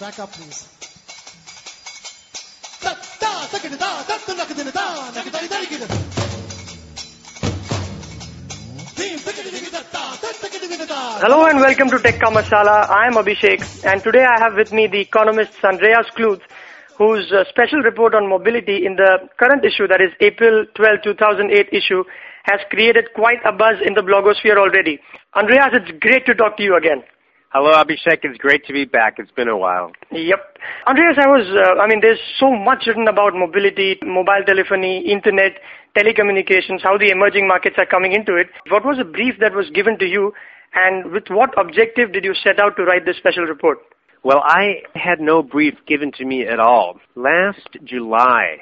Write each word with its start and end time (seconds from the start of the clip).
Back 0.00 0.18
up, 0.18 0.32
please. 0.32 0.68
Hello 11.22 11.46
and 11.46 11.60
welcome 11.60 11.90
to 11.90 11.98
Tech 12.00 12.16
Kamasala. 12.16 12.90
I 12.90 13.06
am 13.06 13.12
Abhishek 13.14 13.86
and 13.86 14.02
today 14.02 14.24
I 14.24 14.40
have 14.40 14.56
with 14.56 14.72
me 14.72 14.88
the 14.88 14.98
economist 14.98 15.52
Andreas 15.62 16.06
Kluth, 16.18 16.40
whose 16.98 17.32
special 17.48 17.78
report 17.78 18.16
on 18.16 18.28
mobility 18.28 18.84
in 18.84 18.96
the 18.96 19.28
current 19.38 19.64
issue, 19.64 19.86
that 19.86 20.00
is 20.00 20.10
April 20.20 20.66
12, 20.74 21.02
2008 21.04 21.68
issue, 21.70 22.02
has 22.42 22.58
created 22.68 23.10
quite 23.14 23.38
a 23.46 23.52
buzz 23.52 23.76
in 23.86 23.94
the 23.94 24.02
blogosphere 24.02 24.58
already. 24.58 24.98
Andreas, 25.36 25.70
it's 25.72 25.98
great 26.00 26.26
to 26.26 26.34
talk 26.34 26.56
to 26.56 26.64
you 26.64 26.76
again. 26.76 27.04
Hello, 27.56 27.70
Abhishek. 27.70 28.18
It's 28.24 28.38
great 28.38 28.66
to 28.66 28.72
be 28.72 28.84
back. 28.84 29.14
It's 29.18 29.30
been 29.30 29.46
a 29.46 29.56
while. 29.56 29.92
Yep. 30.10 30.58
Andreas, 30.88 31.16
I 31.22 31.28
was, 31.28 31.46
uh, 31.54 31.80
I 31.80 31.86
mean, 31.86 32.00
there's 32.02 32.18
so 32.40 32.50
much 32.50 32.82
written 32.84 33.06
about 33.06 33.32
mobility, 33.32 33.96
mobile 34.02 34.42
telephony, 34.44 35.06
internet, 35.08 35.52
telecommunications, 35.96 36.82
how 36.82 36.98
the 36.98 37.10
emerging 37.10 37.46
markets 37.46 37.76
are 37.78 37.86
coming 37.86 38.10
into 38.10 38.34
it. 38.34 38.48
What 38.70 38.84
was 38.84 38.98
the 38.98 39.04
brief 39.04 39.36
that 39.38 39.54
was 39.54 39.70
given 39.70 40.00
to 40.00 40.04
you 40.04 40.32
and 40.74 41.12
with 41.12 41.28
what 41.28 41.56
objective 41.56 42.12
did 42.12 42.24
you 42.24 42.34
set 42.34 42.58
out 42.58 42.76
to 42.76 42.82
write 42.82 43.06
this 43.06 43.18
special 43.18 43.44
report? 43.44 43.78
Well, 44.24 44.42
I 44.44 44.82
had 44.96 45.20
no 45.20 45.40
brief 45.40 45.74
given 45.86 46.10
to 46.18 46.24
me 46.24 46.48
at 46.48 46.58
all. 46.58 46.98
Last 47.14 47.68
July, 47.84 48.56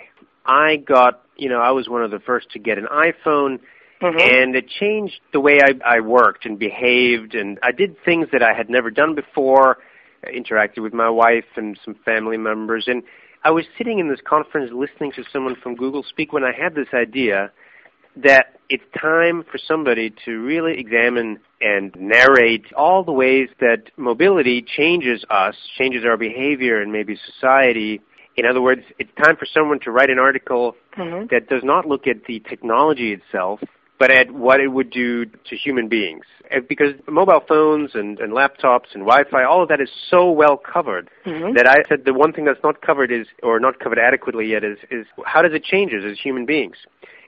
I 0.45 0.77
got, 0.77 1.23
you 1.37 1.48
know, 1.48 1.61
I 1.61 1.70
was 1.70 1.89
one 1.89 2.05
of 2.05 2.11
the 2.11 2.19
first 2.19 2.51
to 2.51 2.59
get 2.59 2.77
an 2.77 2.89
iPhone 2.93 3.61
Mm-hmm. 4.02 4.19
And 4.19 4.56
it 4.56 4.69
changed 4.69 5.20
the 5.33 5.41
way 5.41 5.61
I, 5.62 5.97
I 5.97 6.01
worked 6.01 6.45
and 6.45 6.59
behaved, 6.59 7.34
and 7.34 7.59
I 7.62 7.73
did 7.73 7.97
things 8.05 8.27
that 8.33 8.42
I 8.42 8.52
had 8.52 8.69
never 8.69 8.91
done 8.91 9.15
before. 9.15 9.78
I 10.25 10.30
interacted 10.30 10.83
with 10.83 10.92
my 10.92 11.09
wife 11.09 11.45
and 11.56 11.78
some 11.84 11.95
family 12.05 12.36
members, 12.36 12.84
and 12.89 13.03
I 13.44 13.50
was 13.50 13.64
sitting 13.78 13.98
in 13.98 14.09
this 14.09 14.20
conference 14.25 14.70
listening 14.72 15.12
to 15.12 15.25
someone 15.33 15.56
from 15.62 15.75
Google 15.75 16.05
speak 16.05 16.33
when 16.33 16.44
I 16.44 16.53
had 16.53 16.75
this 16.75 16.89
idea 16.94 17.53
that 18.17 18.59
it's 18.69 18.84
time 19.00 19.44
for 19.50 19.59
somebody 19.59 20.14
to 20.25 20.41
really 20.41 20.78
examine 20.78 21.39
and 21.61 21.94
narrate 21.98 22.66
all 22.77 23.05
the 23.05 23.12
ways 23.12 23.48
that 23.61 23.91
mobility 23.97 24.62
changes 24.62 25.25
us, 25.31 25.55
changes 25.78 26.05
our 26.05 26.16
behavior 26.16 26.81
and 26.81 26.92
maybe 26.92 27.19
society. 27.34 28.00
In 28.37 28.47
other 28.47 28.62
words, 28.62 28.83
it's 28.98 29.11
time 29.22 29.37
for 29.37 29.47
someone 29.47 29.81
to 29.81 29.91
write 29.91 30.11
an 30.11 30.19
article 30.19 30.77
mm-hmm. 30.97 31.27
that 31.31 31.48
does 31.48 31.62
not 31.64 31.87
look 31.87 32.06
at 32.06 32.25
the 32.27 32.41
technology 32.41 33.12
itself, 33.12 33.61
but 34.03 34.11
at 34.11 34.33
what 34.33 34.58
it 34.58 34.67
would 34.67 34.91
do 34.91 35.25
to 35.25 35.56
human 35.56 35.86
beings. 35.86 36.25
Because 36.69 36.95
mobile 37.06 37.41
phones 37.47 37.92
and, 37.95 38.19
and 38.19 38.33
laptops 38.33 38.94
and 38.94 39.05
Wi-Fi, 39.05 39.44
all 39.44 39.62
of 39.62 39.69
that 39.69 39.81
is 39.81 39.91
so 40.11 40.28
well 40.28 40.56
covered 40.56 41.09
mm-hmm. 41.25 41.55
that 41.55 41.69
I 41.69 41.89
said 41.89 42.05
the 42.05 42.12
one 42.12 42.33
thing 42.33 42.44
that's 42.44 42.64
not 42.64 42.81
covered 42.81 43.12
is, 43.12 43.28
or 43.44 43.61
not 43.61 43.78
covered 43.78 44.00
adequately 44.00 44.50
yet, 44.50 44.64
is, 44.64 44.78
is 44.91 45.06
how 45.25 45.41
does 45.41 45.53
it 45.53 45.62
change 45.62 45.92
us 45.92 46.03
as 46.05 46.19
human 46.19 46.47
beings? 46.47 46.78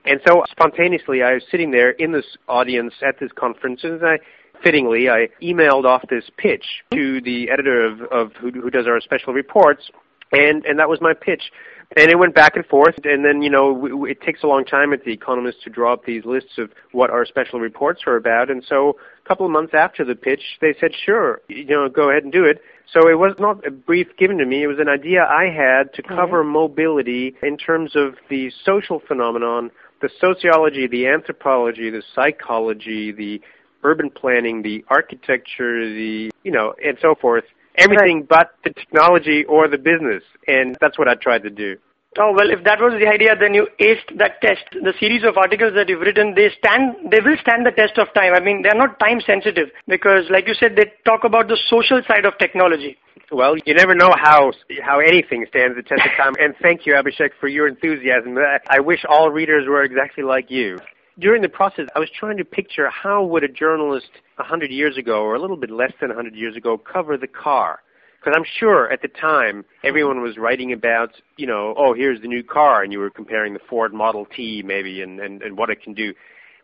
And 0.04 0.20
so 0.26 0.42
spontaneously, 0.50 1.22
I 1.22 1.34
was 1.34 1.44
sitting 1.48 1.70
there 1.70 1.90
in 1.90 2.10
this 2.10 2.26
audience 2.48 2.94
at 3.06 3.20
this 3.20 3.30
conference, 3.30 3.84
and 3.84 4.04
I 4.04 4.18
fittingly, 4.60 5.08
I 5.08 5.28
emailed 5.40 5.84
off 5.84 6.02
this 6.10 6.24
pitch 6.36 6.82
to 6.92 7.20
the 7.20 7.50
editor 7.50 7.86
of, 7.86 8.00
of 8.10 8.32
who, 8.32 8.50
who 8.50 8.70
does 8.70 8.88
our 8.88 9.00
special 9.00 9.32
reports, 9.32 9.90
and 10.32 10.64
and 10.64 10.80
that 10.80 10.88
was 10.88 11.00
my 11.00 11.14
pitch 11.14 11.52
and 11.96 12.10
it 12.10 12.18
went 12.18 12.34
back 12.34 12.56
and 12.56 12.66
forth. 12.66 12.94
And 13.04 13.24
then 13.24 13.42
you 13.42 13.50
know 13.50 14.04
it 14.04 14.20
takes 14.20 14.42
a 14.42 14.46
long 14.46 14.64
time 14.64 14.92
at 14.92 15.04
the 15.04 15.12
economist 15.12 15.62
to 15.64 15.70
draw 15.70 15.92
up 15.92 16.04
these 16.04 16.24
lists 16.24 16.58
of 16.58 16.70
what 16.92 17.10
our 17.10 17.24
special 17.26 17.60
reports 17.60 18.02
are 18.06 18.16
about. 18.16 18.50
And 18.50 18.64
so 18.68 18.96
a 19.24 19.28
couple 19.28 19.46
of 19.46 19.52
months 19.52 19.74
after 19.74 20.04
the 20.04 20.14
pitch 20.14 20.42
they 20.60 20.74
said 20.80 20.92
sure 20.94 21.40
you 21.48 21.64
know 21.66 21.88
go 21.88 22.10
ahead 22.10 22.24
and 22.24 22.32
do 22.32 22.44
it. 22.44 22.60
So 22.92 23.08
it 23.08 23.18
was 23.18 23.34
not 23.38 23.66
a 23.66 23.70
brief 23.70 24.08
given 24.18 24.38
to 24.38 24.46
me. 24.46 24.62
It 24.62 24.66
was 24.66 24.78
an 24.78 24.88
idea 24.88 25.24
i 25.24 25.44
had 25.44 25.92
to 25.94 26.02
cover 26.02 26.42
mm-hmm. 26.42 26.52
mobility 26.52 27.36
in 27.42 27.56
terms 27.56 27.94
of 27.94 28.16
the 28.28 28.50
social 28.64 29.00
phenomenon 29.00 29.70
the 30.00 30.10
sociology 30.20 30.86
the 30.86 31.06
anthropology 31.06 31.90
the 31.90 32.02
psychology 32.14 33.12
the 33.12 33.40
urban 33.84 34.10
planning 34.10 34.62
the 34.62 34.84
architecture 34.88 35.88
the 35.88 36.30
you 36.42 36.52
know 36.52 36.74
and 36.84 36.98
so 37.00 37.14
forth 37.14 37.44
everything 37.76 38.18
right. 38.18 38.28
but 38.28 38.54
the 38.64 38.70
technology 38.70 39.44
or 39.44 39.68
the 39.68 39.78
business. 39.78 40.22
And 40.46 40.76
that's 40.80 40.98
what 40.98 41.08
I 41.08 41.14
tried 41.14 41.42
to 41.42 41.50
do. 41.50 41.76
Oh 42.16 42.32
well, 42.32 42.48
if 42.48 42.62
that 42.62 42.78
was 42.78 42.94
the 43.00 43.10
idea, 43.10 43.34
then 43.34 43.54
you 43.54 43.66
aced 43.80 44.18
that 44.18 44.40
test. 44.40 44.62
The 44.70 44.94
series 45.00 45.24
of 45.24 45.36
articles 45.36 45.74
that 45.74 45.88
you've 45.88 46.00
written, 46.00 46.34
they 46.36 46.46
stand, 46.54 47.10
they 47.10 47.18
will 47.18 47.36
stand 47.42 47.66
the 47.66 47.74
test 47.74 47.98
of 47.98 48.06
time. 48.14 48.34
I 48.34 48.40
mean, 48.40 48.62
they're 48.62 48.78
not 48.78 49.00
time 49.00 49.20
sensitive 49.20 49.74
because, 49.88 50.30
like 50.30 50.46
you 50.46 50.54
said, 50.54 50.76
they 50.76 50.92
talk 51.04 51.24
about 51.24 51.48
the 51.48 51.58
social 51.66 52.02
side 52.06 52.24
of 52.24 52.38
technology. 52.38 52.96
Well, 53.32 53.56
you 53.66 53.74
never 53.74 53.96
know 53.96 54.14
how 54.14 54.52
how 54.80 55.00
anything 55.00 55.44
stands 55.50 55.74
the 55.74 55.82
test 55.82 56.06
of 56.06 56.14
time. 56.16 56.34
and 56.38 56.54
thank 56.62 56.86
you, 56.86 56.94
Abhishek, 56.94 57.30
for 57.40 57.48
your 57.48 57.66
enthusiasm. 57.66 58.38
I 58.70 58.78
wish 58.78 59.04
all 59.08 59.30
readers 59.30 59.66
were 59.66 59.82
exactly 59.82 60.22
like 60.22 60.52
you 60.52 60.78
during 61.18 61.42
the 61.42 61.48
process, 61.48 61.86
I 61.94 61.98
was 61.98 62.08
trying 62.18 62.36
to 62.38 62.44
picture 62.44 62.88
how 62.90 63.24
would 63.24 63.44
a 63.44 63.48
journalist 63.48 64.10
a 64.38 64.42
100 64.42 64.70
years 64.70 64.96
ago, 64.96 65.22
or 65.22 65.34
a 65.34 65.40
little 65.40 65.56
bit 65.56 65.70
less 65.70 65.92
than 66.00 66.10
a 66.10 66.14
100 66.14 66.36
years 66.36 66.56
ago, 66.56 66.76
cover 66.76 67.16
the 67.16 67.28
car. 67.28 67.80
Because 68.18 68.34
I'm 68.36 68.46
sure 68.58 68.90
at 68.90 69.02
the 69.02 69.08
time 69.08 69.64
everyone 69.84 70.22
was 70.22 70.38
writing 70.38 70.72
about, 70.72 71.10
you 71.36 71.46
know, 71.46 71.74
oh, 71.76 71.94
here's 71.94 72.20
the 72.22 72.28
new 72.28 72.42
car, 72.42 72.82
and 72.82 72.92
you 72.92 72.98
were 72.98 73.10
comparing 73.10 73.52
the 73.52 73.60
Ford 73.68 73.92
Model 73.92 74.26
T 74.34 74.62
maybe 74.64 75.02
and, 75.02 75.20
and, 75.20 75.42
and 75.42 75.58
what 75.58 75.70
it 75.70 75.82
can 75.82 75.94
do. 75.94 76.14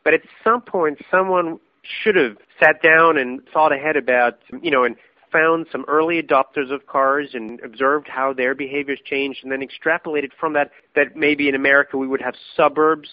But 0.03 0.15
at 0.15 0.23
some 0.43 0.63
point, 0.63 0.99
someone 1.11 1.61
should 2.03 2.17
have 2.17 2.37
sat 2.59 2.83
down 2.83 3.19
and 3.19 3.41
thought 3.53 3.73
ahead 3.73 3.97
about, 3.97 4.39
you 4.63 4.71
know, 4.71 4.85
and 4.85 4.97
found 5.31 5.67
some 5.71 5.85
early 5.87 6.21
adopters 6.21 6.73
of 6.73 6.87
cars 6.87 7.31
and 7.35 7.61
observed 7.61 8.09
how 8.09 8.33
their 8.33 8.55
behaviors 8.55 8.99
changed 9.05 9.41
and 9.43 9.53
then 9.53 9.61
extrapolated 9.61 10.31
from 10.39 10.55
that 10.55 10.71
that 10.97 11.15
maybe 11.15 11.49
in 11.49 11.55
America 11.55 11.97
we 11.97 12.09
would 12.09 12.21
have 12.21 12.35
suburbs 12.57 13.09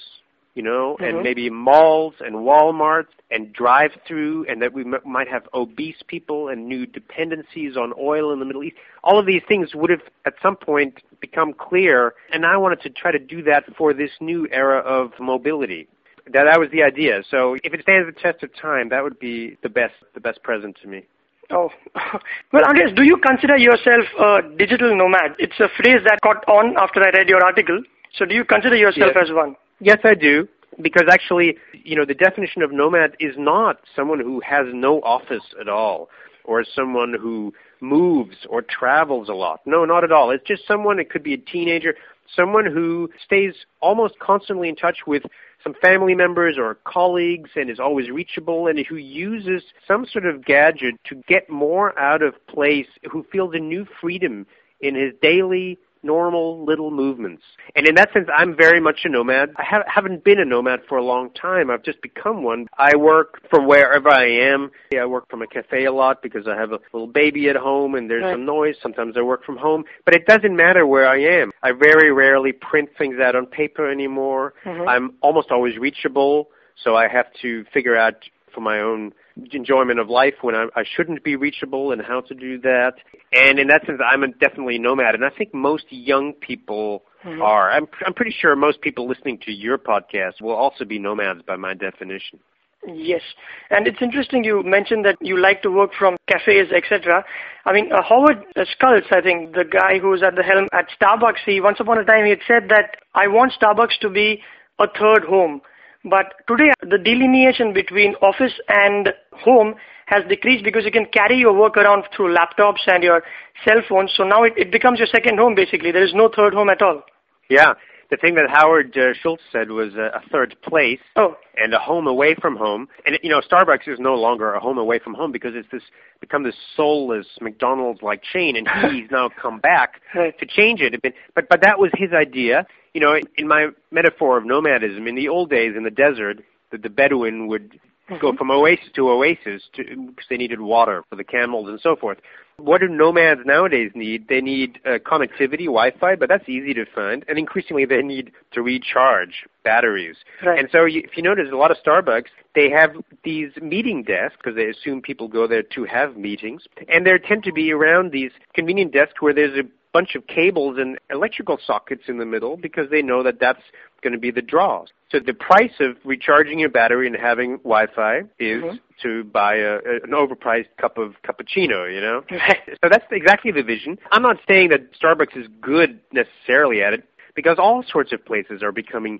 you 0.57 0.63
know, 0.63 0.97
mm-hmm. 0.99 1.03
and 1.03 1.23
maybe 1.23 1.51
malls 1.51 2.15
and 2.19 2.37
Walmarts 2.37 3.13
and 3.29 3.53
drive-through, 3.53 4.47
and 4.49 4.59
that 4.63 4.73
we 4.73 4.81
m- 4.81 4.95
might 5.05 5.27
have 5.27 5.43
obese 5.53 6.01
people 6.07 6.47
and 6.47 6.67
new 6.67 6.87
dependencies 6.87 7.77
on 7.77 7.93
oil 7.99 8.33
in 8.33 8.39
the 8.39 8.45
Middle 8.45 8.63
East. 8.63 8.75
All 9.03 9.19
of 9.19 9.27
these 9.27 9.43
things 9.47 9.75
would 9.75 9.91
have, 9.91 10.01
at 10.25 10.33
some 10.41 10.55
point, 10.55 11.03
become 11.21 11.53
clear, 11.53 12.15
and 12.33 12.43
I 12.43 12.57
wanted 12.57 12.81
to 12.81 12.89
try 12.89 13.11
to 13.11 13.19
do 13.19 13.43
that 13.43 13.65
for 13.77 13.93
this 13.93 14.09
new 14.19 14.47
era 14.51 14.79
of 14.79 15.11
mobility. 15.19 15.87
That, 16.33 16.45
that 16.49 16.59
was 16.59 16.69
the 16.71 16.81
idea. 16.81 17.21
So 17.29 17.55
if 17.63 17.71
it 17.75 17.81
stands 17.83 18.11
the 18.11 18.19
test 18.19 18.41
of 18.41 18.49
time, 18.59 18.89
that 18.89 19.03
would 19.03 19.19
be 19.19 19.57
the 19.61 19.69
best, 19.69 19.93
the 20.15 20.19
best 20.19 20.41
present 20.41 20.75
to 20.81 20.87
me. 20.87 21.05
Oh, 21.51 21.69
well, 22.51 22.63
Andreas, 22.65 22.93
do 22.95 23.03
you 23.03 23.17
consider 23.17 23.57
yourself 23.57 24.05
a 24.19 24.57
digital 24.57 24.97
nomad? 24.97 25.35
It's 25.37 25.59
a 25.59 25.69
phrase 25.77 26.01
that 26.03 26.17
caught 26.23 26.43
on 26.49 26.75
after 26.81 27.03
I 27.03 27.11
read 27.15 27.29
your 27.29 27.45
article. 27.45 27.83
So 28.17 28.25
do 28.25 28.33
you 28.33 28.43
consider 28.43 28.75
yourself 28.75 29.11
yes. 29.13 29.29
as 29.29 29.31
one? 29.31 29.55
Yes, 29.79 29.99
I 30.03 30.15
do. 30.15 30.47
Because 30.81 31.07
actually, 31.09 31.57
you 31.73 31.95
know, 31.95 32.05
the 32.05 32.13
definition 32.13 32.61
of 32.61 32.71
nomad 32.71 33.15
is 33.19 33.33
not 33.37 33.79
someone 33.95 34.19
who 34.19 34.41
has 34.41 34.67
no 34.73 34.99
office 35.01 35.43
at 35.59 35.67
all 35.67 36.09
or 36.43 36.63
someone 36.63 37.15
who 37.19 37.51
moves 37.81 38.35
or 38.49 38.61
travels 38.61 39.27
a 39.27 39.33
lot. 39.33 39.61
No, 39.65 39.85
not 39.85 40.03
at 40.03 40.11
all. 40.11 40.29
It's 40.29 40.45
just 40.45 40.67
someone, 40.67 40.99
it 40.99 41.09
could 41.09 41.23
be 41.23 41.33
a 41.33 41.37
teenager, 41.37 41.95
someone 42.35 42.65
who 42.65 43.09
stays 43.25 43.53
almost 43.81 44.19
constantly 44.19 44.69
in 44.69 44.75
touch 44.75 44.99
with 45.07 45.23
some 45.63 45.73
family 45.81 46.13
members 46.13 46.57
or 46.57 46.75
colleagues 46.85 47.49
and 47.55 47.69
is 47.69 47.79
always 47.79 48.09
reachable 48.09 48.67
and 48.67 48.85
who 48.85 48.95
uses 48.97 49.63
some 49.87 50.05
sort 50.05 50.25
of 50.25 50.45
gadget 50.45 50.95
to 51.05 51.15
get 51.27 51.49
more 51.49 51.97
out 51.99 52.21
of 52.21 52.33
place, 52.47 52.87
who 53.11 53.25
feels 53.31 53.53
a 53.55 53.59
new 53.59 53.85
freedom 53.99 54.45
in 54.79 54.95
his 54.95 55.13
daily 55.21 55.79
normal 56.03 56.63
little 56.65 56.91
movements. 56.91 57.43
And 57.75 57.87
in 57.87 57.95
that 57.95 58.11
sense, 58.13 58.27
I'm 58.35 58.55
very 58.55 58.79
much 58.79 58.99
a 59.03 59.09
nomad. 59.09 59.49
I 59.57 59.63
have, 59.63 59.83
haven't 59.87 60.23
been 60.23 60.39
a 60.39 60.45
nomad 60.45 60.81
for 60.87 60.97
a 60.97 61.03
long 61.03 61.29
time. 61.31 61.69
I've 61.69 61.83
just 61.83 62.01
become 62.01 62.43
one. 62.43 62.67
I 62.77 62.95
work 62.95 63.41
from 63.49 63.67
wherever 63.67 64.09
I 64.09 64.25
am. 64.25 64.71
I 64.97 65.05
work 65.05 65.29
from 65.29 65.41
a 65.41 65.47
cafe 65.47 65.85
a 65.85 65.91
lot 65.91 66.21
because 66.21 66.47
I 66.47 66.55
have 66.55 66.71
a 66.71 66.79
little 66.93 67.07
baby 67.07 67.49
at 67.49 67.55
home 67.55 67.95
and 67.95 68.09
there's 68.09 68.23
right. 68.23 68.33
some 68.33 68.45
noise. 68.45 68.75
Sometimes 68.81 69.15
I 69.17 69.21
work 69.21 69.43
from 69.43 69.57
home. 69.57 69.83
But 70.05 70.15
it 70.15 70.25
doesn't 70.25 70.55
matter 70.55 70.85
where 70.85 71.07
I 71.07 71.19
am. 71.19 71.51
I 71.63 71.71
very 71.71 72.11
rarely 72.11 72.51
print 72.51 72.89
things 72.97 73.15
out 73.21 73.35
on 73.35 73.45
paper 73.45 73.89
anymore. 73.89 74.53
Mm-hmm. 74.65 74.87
I'm 74.87 75.13
almost 75.21 75.51
always 75.51 75.77
reachable. 75.77 76.49
So 76.83 76.95
I 76.95 77.07
have 77.07 77.25
to 77.41 77.65
figure 77.73 77.97
out 77.97 78.15
for 78.53 78.61
my 78.61 78.79
own 78.79 79.13
enjoyment 79.51 79.99
of 79.99 80.09
life 80.09 80.35
when 80.41 80.55
I, 80.55 80.67
I 80.75 80.83
shouldn't 80.95 81.23
be 81.23 81.35
reachable 81.35 81.91
and 81.91 82.01
how 82.01 82.21
to 82.21 82.33
do 82.33 82.59
that. 82.61 82.93
And 83.33 83.59
in 83.59 83.67
that 83.67 83.85
sense, 83.85 83.99
I'm 84.03 84.23
a 84.23 84.27
definitely 84.27 84.79
nomad, 84.79 85.15
and 85.15 85.25
I 85.25 85.29
think 85.29 85.53
most 85.53 85.85
young 85.89 86.33
people 86.33 87.03
mm-hmm. 87.25 87.41
are. 87.41 87.71
I'm, 87.71 87.87
I'm 88.05 88.13
pretty 88.13 88.35
sure 88.39 88.55
most 88.55 88.81
people 88.81 89.07
listening 89.07 89.39
to 89.45 89.51
your 89.51 89.77
podcast 89.77 90.41
will 90.41 90.55
also 90.55 90.85
be 90.85 90.99
nomads 90.99 91.41
by 91.45 91.55
my 91.55 91.73
definition. 91.73 92.39
Yes, 92.85 93.21
and 93.69 93.87
it's 93.87 94.01
interesting 94.01 94.43
you 94.43 94.63
mentioned 94.63 95.03
that 95.05 95.17
you 95.19 95.37
like 95.37 95.61
to 95.63 95.71
work 95.71 95.91
from 95.97 96.15
cafes, 96.27 96.71
etc. 96.73 97.25
I 97.65 97.73
mean, 97.73 97.91
uh, 97.91 98.01
Howard 98.07 98.45
Schultz, 98.55 99.07
I 99.11 99.19
think, 99.19 99.53
the 99.55 99.65
guy 99.65 99.99
who's 99.99 100.23
at 100.23 100.35
the 100.35 100.43
helm 100.43 100.67
at 100.71 100.87
Starbucks, 100.99 101.43
he 101.45 101.59
once 101.59 101.79
upon 101.79 101.97
a 101.97 102.05
time 102.05 102.23
he 102.23 102.29
had 102.29 102.39
said 102.47 102.69
that 102.69 102.97
I 103.13 103.27
want 103.27 103.51
Starbucks 103.59 103.99
to 104.01 104.09
be 104.09 104.41
a 104.79 104.87
third 104.87 105.25
home 105.25 105.61
But 106.09 106.33
today, 106.47 106.71
the 106.81 106.97
delineation 106.97 107.73
between 107.73 108.15
office 108.21 108.53
and 108.69 109.09
home 109.33 109.75
has 110.05 110.23
decreased 110.29 110.63
because 110.63 110.85
you 110.85 110.91
can 110.91 111.05
carry 111.11 111.37
your 111.37 111.53
work 111.53 111.75
around 111.75 112.03
through 112.15 112.33
laptops 112.35 112.79
and 112.87 113.03
your 113.03 113.23
cell 113.65 113.81
phones. 113.89 114.13
So 114.15 114.23
now 114.23 114.43
it, 114.43 114.53
it 114.55 114.71
becomes 114.71 114.99
your 114.99 115.07
second 115.07 115.37
home, 115.37 115.53
basically. 115.55 115.91
There 115.91 116.03
is 116.05 116.13
no 116.13 116.29
third 116.33 116.53
home 116.53 116.69
at 116.69 116.81
all. 116.81 117.03
Yeah. 117.49 117.73
The 118.09 118.15
thing 118.15 118.35
that 118.35 118.49
Howard 118.49 118.97
uh, 118.97 119.13
Schultz 119.21 119.43
said 119.51 119.69
was 119.69 119.93
uh, 119.97 120.17
a 120.17 120.21
third 120.31 120.55
place 120.63 120.99
Oh, 121.17 121.35
and 121.57 121.73
a 121.73 121.77
home 121.79 122.07
away 122.07 122.35
from 122.41 122.55
home. 122.55 122.87
And 123.05 123.19
you 123.21 123.29
know, 123.29 123.41
Starbucks 123.41 123.85
is 123.85 123.99
no 123.99 124.13
longer 124.15 124.53
a 124.53 124.61
home 124.61 124.77
away 124.77 124.97
from 124.99 125.13
home 125.13 125.33
because 125.33 125.51
it's 125.55 125.67
this 125.73 125.81
become 126.21 126.43
this 126.43 126.55
soulless 126.77 127.27
McDonald's-like 127.41 128.21
chain, 128.23 128.55
and 128.55 128.65
he's 128.95 129.11
now 129.11 129.29
come 129.41 129.59
back 129.59 129.99
Right. 130.15 130.39
to 130.39 130.45
change 130.45 130.79
it. 130.79 130.95
But 131.35 131.49
but 131.49 131.59
that 131.63 131.79
was 131.79 131.91
his 131.95 132.13
idea. 132.13 132.65
You 132.97 133.01
know, 133.01 133.15
in 133.37 133.47
my 133.47 133.67
metaphor 133.91 134.39
of 134.39 134.43
nomadism, 134.43 135.05
in 135.05 135.13
the 135.13 135.27
old 135.27 135.51
days 135.51 135.75
in 135.77 135.83
the 135.83 135.91
desert, 135.91 136.43
the, 136.71 136.79
the 136.79 136.89
Bedouin 136.89 137.45
would 137.45 137.79
go 138.19 138.33
from 138.35 138.49
oasis 138.49 138.87
to 138.95 139.11
oasis 139.11 139.61
because 139.75 140.25
they 140.31 140.37
needed 140.37 140.61
water 140.61 141.03
for 141.07 141.15
the 141.15 141.23
camels 141.23 141.69
and 141.69 141.79
so 141.79 141.95
forth. 141.95 142.17
What 142.57 142.81
do 142.81 142.87
nomads 142.87 143.41
nowadays 143.45 143.91
need? 143.93 144.27
They 144.27 144.41
need 144.41 144.79
uh, 144.83 144.97
connectivity, 144.97 145.65
Wi-Fi, 145.65 146.15
but 146.15 146.27
that's 146.27 146.49
easy 146.49 146.73
to 146.73 146.85
find, 146.95 147.23
and 147.27 147.37
increasingly 147.37 147.85
they 147.85 148.01
need 148.01 148.31
to 148.53 148.63
recharge 148.63 149.45
batteries. 149.63 150.15
Right. 150.43 150.57
And 150.57 150.67
so, 150.71 150.85
you, 150.85 151.01
if 151.03 151.15
you 151.15 151.21
notice, 151.21 151.49
a 151.51 151.55
lot 151.55 151.69
of 151.69 151.77
Starbucks 151.85 152.29
they 152.55 152.71
have 152.71 152.95
these 153.23 153.51
meeting 153.61 154.01
desks 154.01 154.37
because 154.37 154.55
they 154.55 154.65
assume 154.65 155.03
people 155.03 155.27
go 155.27 155.45
there 155.45 155.61
to 155.61 155.83
have 155.83 156.17
meetings, 156.17 156.63
and 156.89 157.05
there 157.05 157.19
tend 157.19 157.43
to 157.43 157.53
be 157.53 157.71
around 157.71 158.11
these 158.11 158.31
convenient 158.55 158.91
desks 158.91 159.21
where 159.21 159.35
there's 159.35 159.55
a 159.55 159.63
bunch 159.93 160.15
of 160.15 160.27
cables 160.27 160.77
and 160.77 160.99
electrical 161.09 161.57
sockets 161.65 162.03
in 162.07 162.17
the 162.17 162.25
middle 162.25 162.57
because 162.57 162.89
they 162.89 163.01
know 163.01 163.23
that 163.23 163.39
that's 163.39 163.61
going 164.01 164.13
to 164.13 164.19
be 164.19 164.31
the 164.31 164.41
draw. 164.41 164.85
So 165.11 165.19
the 165.19 165.33
price 165.33 165.71
of 165.79 165.97
recharging 166.03 166.59
your 166.59 166.69
battery 166.69 167.07
and 167.07 167.15
having 167.15 167.57
Wi-Fi 167.57 168.19
is 168.39 168.61
Mhm. 168.63 168.79
to 169.01 169.23
buy 169.25 169.55
a, 169.55 169.75
an 170.03 170.11
overpriced 170.11 170.67
cup 170.79 170.97
of 170.97 171.15
cappuccino, 171.23 171.91
you 171.93 172.01
know? 172.01 172.23
So 172.83 172.89
that's 172.89 173.05
exactly 173.11 173.51
the 173.51 173.63
vision. 173.63 173.97
I'm 174.11 174.21
not 174.21 174.37
saying 174.47 174.69
that 174.69 174.93
Starbucks 174.93 175.35
is 175.37 175.47
good 175.61 175.99
necessarily 176.11 176.83
at 176.83 176.93
it 176.93 177.03
because 177.33 177.57
all 177.57 177.83
sorts 177.89 178.11
of 178.11 178.23
places 178.25 178.61
are 178.61 178.71
becoming 178.71 179.19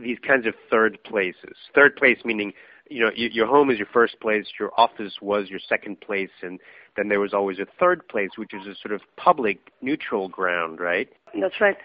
these 0.00 0.18
kinds 0.26 0.46
of 0.46 0.54
third 0.70 0.98
places. 1.04 1.56
Third 1.74 1.96
place 1.96 2.18
meaning, 2.24 2.52
you 2.88 3.00
know, 3.00 3.10
your 3.14 3.46
home 3.46 3.70
is 3.70 3.78
your 3.78 3.88
first 3.92 4.20
place, 4.20 4.46
your 4.58 4.70
office 4.78 5.14
was 5.20 5.48
your 5.48 5.60
second 5.68 6.00
place, 6.00 6.30
and 6.42 6.60
then 6.96 7.08
there 7.08 7.20
was 7.20 7.32
always 7.32 7.58
a 7.58 7.66
third 7.80 8.06
place, 8.08 8.30
which 8.36 8.52
is 8.52 8.66
a 8.66 8.74
sort 8.80 8.94
of 8.94 9.00
public, 9.16 9.58
neutral 9.80 10.28
ground, 10.28 10.80
right? 10.80 11.08
That's 11.38 11.60
right. 11.60 11.76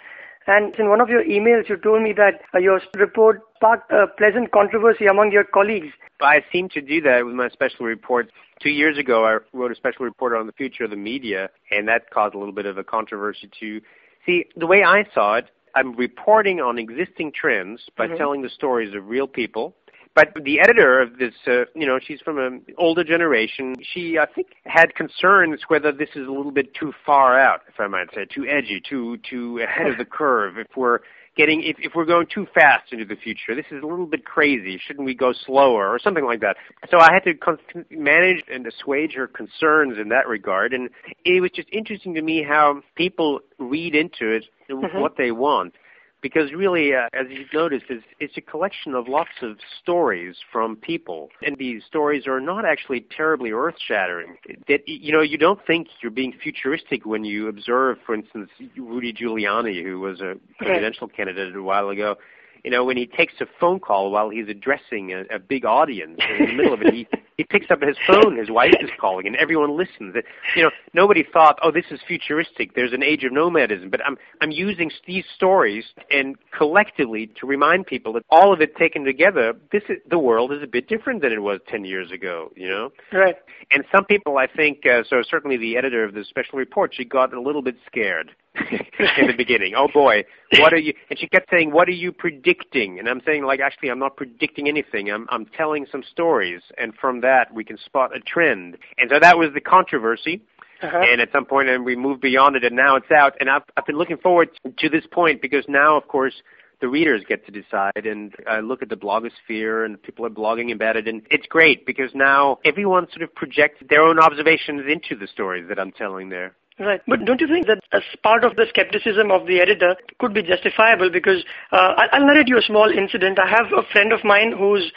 And 0.48 0.74
in 0.76 0.90
one 0.90 1.00
of 1.00 1.10
your 1.10 1.24
emails, 1.24 1.70
you 1.70 1.78
told 1.78 2.02
me 2.02 2.14
that 2.14 2.42
uh, 2.56 2.60
your 2.60 2.82
report 2.96 3.42
sparked 3.56 3.92
a 3.92 4.08
pleasant 4.18 4.52
controversy 4.52 5.06
among 5.06 5.32
your 5.32 5.44
colleagues. 5.44 5.90
I 6.22 6.44
seem 6.52 6.70
to 6.70 6.82
do 6.82 7.02
that 7.02 7.26
with 7.26 7.36
my 7.36 7.50
special 7.50 7.86
reports. 7.86 8.32
Two 8.62 8.70
years 8.70 8.98
ago, 8.98 9.26
I 9.26 9.38
wrote 9.56 9.72
a 9.72 9.76
special 9.76 10.06
report 10.06 10.34
on 10.34 10.48
the 10.48 10.54
future 10.54 10.86
of 10.86 10.90
the 10.90 10.96
media, 10.96 11.50
and 11.72 11.88
that 11.88 12.10
caused 12.10 12.36
a 12.36 12.40
little 12.40 12.54
bit 12.54 12.66
of 12.66 12.78
a 12.78 12.84
controversy 12.84 13.50
too. 13.60 13.82
See, 14.26 14.46
the 14.56 14.68
way 14.68 14.84
I 14.84 15.06
saw 15.14 15.36
it, 15.36 15.46
I'm 15.76 15.96
reporting 15.96 16.60
on 16.60 16.80
existing 16.80 17.32
trends 17.32 17.88
by 17.96 18.08
Mhm. 18.08 18.18
telling 18.18 18.42
the 18.42 18.50
stories 18.50 18.94
of 18.96 19.08
real 19.08 19.28
people. 19.28 19.76
But 20.16 20.34
the 20.44 20.60
editor 20.60 21.02
of 21.02 21.18
this, 21.18 21.34
uh, 21.48 21.66
you 21.76 21.86
know, 21.86 22.00
she's 22.06 22.20
from 22.22 22.40
an 22.40 22.64
older 22.78 23.04
generation. 23.04 23.76
She, 23.94 24.18
I 24.18 24.26
think, 24.26 24.48
had 24.66 24.96
concerns 24.96 25.62
whether 25.68 25.92
this 25.92 26.10
is 26.16 26.28
a 26.28 26.32
little 26.32 26.52
bit 26.52 26.74
too 26.74 26.94
far 27.06 27.40
out, 27.40 27.62
if 27.68 27.80
I 27.80 27.88
might 27.88 28.08
say, 28.14 28.26
too 28.26 28.46
edgy, 28.46 28.82
too 28.88 29.18
too 29.30 29.60
ahead 29.60 29.88
of 29.88 29.98
the 29.98 30.06
curve. 30.06 30.58
If 30.58 30.68
we're 30.76 31.00
getting, 31.38 31.64
if, 31.64 31.78
if 31.80 31.94
we're 31.96 32.06
going 32.06 32.28
too 32.34 32.48
fast 32.54 32.92
into 32.92 33.06
the 33.06 33.16
future, 33.16 33.56
this 33.56 33.66
is 33.72 33.82
a 33.84 33.86
little 33.86 34.08
bit 34.08 34.26
crazy. 34.26 34.80
Shouldn't 34.86 35.06
we 35.06 35.14
go 35.14 35.32
slower 35.46 35.88
or 35.88 36.00
something 36.00 36.26
like 36.26 36.42
that? 36.42 36.58
So 36.90 37.00
I 37.00 37.14
had 37.14 37.24
to 37.26 37.36
con- 37.36 37.86
manage 37.90 38.44
and 38.52 38.66
assuage 38.68 39.14
her 39.14 39.28
concerns 39.28 39.98
in 40.02 40.10
that 40.10 40.28
regard. 40.28 40.74
And 40.74 40.90
it 41.24 41.40
was 41.40 41.52
just 41.52 41.70
interesting 41.72 42.16
to 42.16 42.22
me 42.22 42.44
how 42.44 42.82
people 42.96 43.40
read 43.58 43.96
into 43.96 44.32
it 44.32 44.46
Mhm. 44.70 45.00
what 45.02 45.18
they 45.18 45.32
want 45.32 45.76
because 46.22 46.52
really, 46.54 46.94
uh, 46.94 47.08
as 47.14 47.28
you've 47.30 47.54
noticed, 47.54 47.86
it's, 47.90 48.04
it's 48.20 48.38
a 48.38 48.42
collection 48.42 48.94
of 48.94 49.08
lots 49.08 49.30
of 49.42 49.58
stories 49.82 50.36
from 50.52 50.76
people, 50.76 51.30
and 51.42 51.58
these 51.58 51.84
stories 51.86 52.28
are 52.28 52.40
not 52.40 52.66
actually 52.66 53.06
terribly 53.16 53.52
earth-shattering. 53.52 54.38
That 54.68 54.82
you 54.88 55.12
know, 55.12 55.22
you 55.22 55.38
don't 55.38 55.60
think 55.66 55.88
you're 56.02 56.12
being 56.12 56.34
futuristic 56.42 57.06
when 57.06 57.24
you 57.24 57.48
observe, 57.48 57.98
for 58.06 58.16
instance, 58.16 58.50
Rudy 58.78 59.14
Giuliani, 59.14 59.84
who 59.84 60.00
was 60.00 60.22
a 60.22 60.36
presidential 60.58 61.08
candidate 61.08 61.56
a 61.56 61.64
while 61.64 61.90
ago. 61.90 62.16
You 62.64 62.72
know, 62.72 62.84
when 62.84 62.98
he 62.98 63.08
takes 63.08 63.34
a 63.40 63.46
phone 63.60 63.80
call 63.80 64.12
while 64.12 64.30
he's 64.30 64.50
addressing 64.50 65.14
a, 65.14 65.36
a 65.36 65.40
big 65.40 65.64
audience, 65.64 66.20
in 66.40 66.48
the 66.48 66.54
middle 66.54 66.74
of 66.74 66.82
it, 66.82 66.94
he 66.94 67.08
he 67.40 67.46
picks 67.46 67.72
up 67.72 67.82
his 67.82 67.96
phone. 68.06 68.36
His 68.38 68.50
wife 68.52 68.74
is 68.82 68.90
calling, 69.00 69.26
and 69.26 69.34
everyone 69.38 69.78
listens. 69.78 70.14
You 70.58 70.64
know, 70.64 70.72
nobody 70.94 71.24
thought, 71.24 71.58
"Oh, 71.64 71.72
this 71.72 71.86
is 71.90 72.02
futuristic." 72.06 72.74
There's 72.76 72.92
an 72.92 73.02
age 73.02 73.24
of 73.24 73.32
nomadism, 73.32 73.90
but 73.90 74.06
I'm 74.06 74.18
I'm 74.42 74.52
using 74.52 74.92
these 75.08 75.24
stories 75.38 75.86
and 76.12 76.36
collectively 76.52 77.28
to 77.40 77.48
remind 77.48 77.86
people 77.88 78.12
that 78.14 78.24
all 78.30 78.52
of 78.52 78.60
it 78.60 78.76
taken 78.76 79.06
together, 79.06 79.54
this 79.72 79.84
is, 79.88 80.00
the 80.10 80.20
world 80.20 80.52
is 80.52 80.62
a 80.62 80.68
bit 80.68 80.90
different 80.90 81.22
than 81.22 81.32
it 81.32 81.42
was 81.42 81.62
ten 81.70 81.86
years 81.86 82.12
ago. 82.12 82.52
You 82.58 82.68
know, 82.68 82.90
Right. 83.14 83.38
and 83.72 83.86
some 83.96 84.04
people, 84.04 84.38
I 84.38 84.48
think, 84.48 84.86
uh, 84.86 85.04
so 85.10 85.22
certainly 85.24 85.56
the 85.56 85.78
editor 85.78 86.04
of 86.04 86.14
the 86.14 86.26
special 86.26 86.60
report, 86.60 86.94
she 86.94 87.06
got 87.06 87.34
a 87.34 87.40
little 87.40 87.62
bit 87.62 87.78
scared 87.88 88.32
in 89.18 89.28
the 89.28 89.38
beginning. 89.38 89.76
Oh 89.78 89.88
boy, 89.94 90.26
what 90.60 90.74
are 90.74 90.78
you? 90.88 90.94
And 91.10 91.18
she 91.18 91.28
kept 91.30 91.50
saying, 91.50 91.72
"What 91.72 91.88
are 91.88 92.00
you 92.06 92.12
predicting?" 92.12 93.00
And 93.00 93.08
I'm 93.08 93.22
saying, 93.26 93.46
like, 93.46 93.62
actually, 93.62 93.90
I'm 93.92 94.00
not 94.00 94.18
predicting 94.18 94.68
anything. 94.68 95.10
I'm 95.10 95.26
I'm 95.30 95.46
telling 95.62 95.86
some 95.90 96.04
stories, 96.12 96.62
and 96.78 96.94
from 97.00 97.22
that 97.22 97.29
we 97.54 97.64
can 97.64 97.78
spot 97.78 98.16
a 98.16 98.20
trend. 98.20 98.78
And 98.98 99.10
so 99.10 99.20
that 99.20 99.38
was 99.38 99.50
the 99.54 99.62
controversy. 99.62 100.42
Uh-huh. 100.82 100.98
And 100.98 101.20
at 101.20 101.30
some 101.34 101.46
point, 101.46 101.68
and 101.68 101.84
we 101.84 101.98
moved 101.98 102.22
beyond 102.22 102.56
it, 102.56 102.64
and 102.64 102.76
now 102.76 102.96
it's 102.96 103.12
out. 103.12 103.36
And 103.42 103.50
I've 103.50 103.64
I've 103.76 103.86
been 103.86 103.98
looking 103.98 104.18
forward 104.18 104.50
to 104.78 104.90
this 104.90 105.06
point 105.12 105.42
because 105.42 105.66
now, 105.68 105.98
of 105.98 106.08
course, 106.08 106.36
the 106.80 106.88
readers 106.88 107.22
get 107.28 107.46
to 107.48 107.52
decide. 107.52 108.06
And 108.06 108.34
I 108.48 108.62
look 108.62 108.82
at 108.82 108.88
the 108.88 108.96
blogosphere, 108.96 109.86
and 109.86 110.02
people 110.02 110.26
are 110.26 110.30
blogging 110.30 110.72
about 110.74 110.96
it, 110.96 111.08
and 111.08 111.22
it's 111.30 111.48
great 111.48 111.86
because 111.86 112.12
now 112.14 112.60
everyone 112.64 113.08
sort 113.10 113.24
of 113.24 113.36
projects 113.36 113.84
their 113.90 114.02
own 114.02 114.20
observations 114.20 114.84
into 114.90 115.20
the 115.20 115.28
stories 115.28 115.68
that 115.68 115.80
I'm 115.80 115.92
telling 115.92 116.30
there. 116.30 116.56
Right. 116.80 117.02
But 117.08 117.26
don't 117.26 117.42
you 117.42 117.48
think 117.48 117.68
that 117.68 117.82
as 117.92 118.04
part 118.24 118.46
of 118.46 118.56
the 118.56 118.66
skepticism 118.70 119.32
of 119.32 119.48
the 119.48 119.60
editor 119.60 119.98
could 120.18 120.34
be 120.34 120.42
justifiable? 120.42 121.10
Because 121.12 121.44
uh, 121.74 121.94
I'll 122.14 122.26
narrate 122.26 122.48
you 122.48 122.58
a 122.58 122.62
small 122.62 122.90
incident. 122.90 123.38
I 123.38 123.50
have 123.50 123.68
a 123.76 123.84
friend 123.92 124.14
of 124.14 124.24
mine 124.24 124.54
whose 124.58 124.90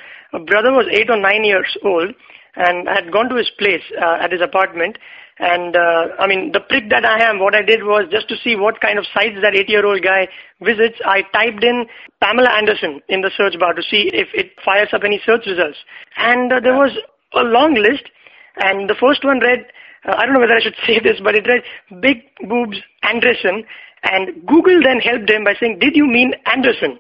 brother 0.47 0.71
was 0.71 0.87
eight 0.93 1.11
or 1.11 1.17
nine 1.19 1.43
years 1.43 1.77
old, 1.85 2.15
and 2.55 2.89
I 2.89 2.95
had 2.95 3.13
gone 3.13 3.29
to 3.31 3.35
his 3.35 3.51
place 3.59 3.83
uh, 4.01 4.19
at 4.23 4.31
his 4.31 4.41
apartment. 4.41 4.97
And 5.41 5.75
uh, 5.75 6.15
I 6.21 6.29
mean, 6.29 6.53
the 6.53 6.61
prick 6.61 6.89
that 6.91 7.05
I 7.05 7.29
am, 7.29 7.41
what 7.41 7.57
I 7.57 7.63
did 7.63 7.83
was 7.83 8.07
just 8.13 8.29
to 8.29 8.37
see 8.45 8.55
what 8.55 8.81
kind 8.81 8.97
of 8.97 9.07
sites 9.13 9.43
that 9.43 9.57
eight-year-old 9.57 10.03
guy 10.05 10.29
visits. 10.61 10.99
I 11.05 11.23
typed 11.35 11.65
in 11.65 11.87
Pamela 12.23 12.51
Anderson 12.51 13.01
in 13.09 13.23
the 13.23 13.33
search 13.37 13.59
bar 13.59 13.75
to 13.75 13.83
see 13.83 14.09
if 14.13 14.29
it 14.35 14.53
fires 14.65 14.91
up 14.93 15.03
any 15.05 15.21
search 15.27 15.47
results. 15.47 15.79
And 16.17 16.53
uh, 16.53 16.61
there 16.61 16.75
was 16.75 16.93
a 17.35 17.43
long 17.43 17.75
list, 17.75 18.05
and 18.57 18.89
the 18.89 18.95
first 18.95 19.25
one 19.25 19.41
read 19.41 19.67
uh, 20.07 20.15
I 20.17 20.25
don't 20.25 20.35
know 20.35 20.41
whether 20.41 20.55
I 20.55 20.61
should 20.63 20.77
say 20.87 20.99
this, 21.01 21.21
but 21.23 21.35
it 21.35 21.47
read 21.47 21.63
Big 22.01 22.23
Boobs 22.49 22.79
Anderson, 23.03 23.65
and 24.03 24.45
Google 24.47 24.81
then 24.83 24.99
helped 24.99 25.31
him 25.31 25.45
by 25.45 25.55
saying, 25.61 25.79
did 25.79 25.95
you 25.97 26.07
mean 26.07 26.35
Anderson? 26.47 26.99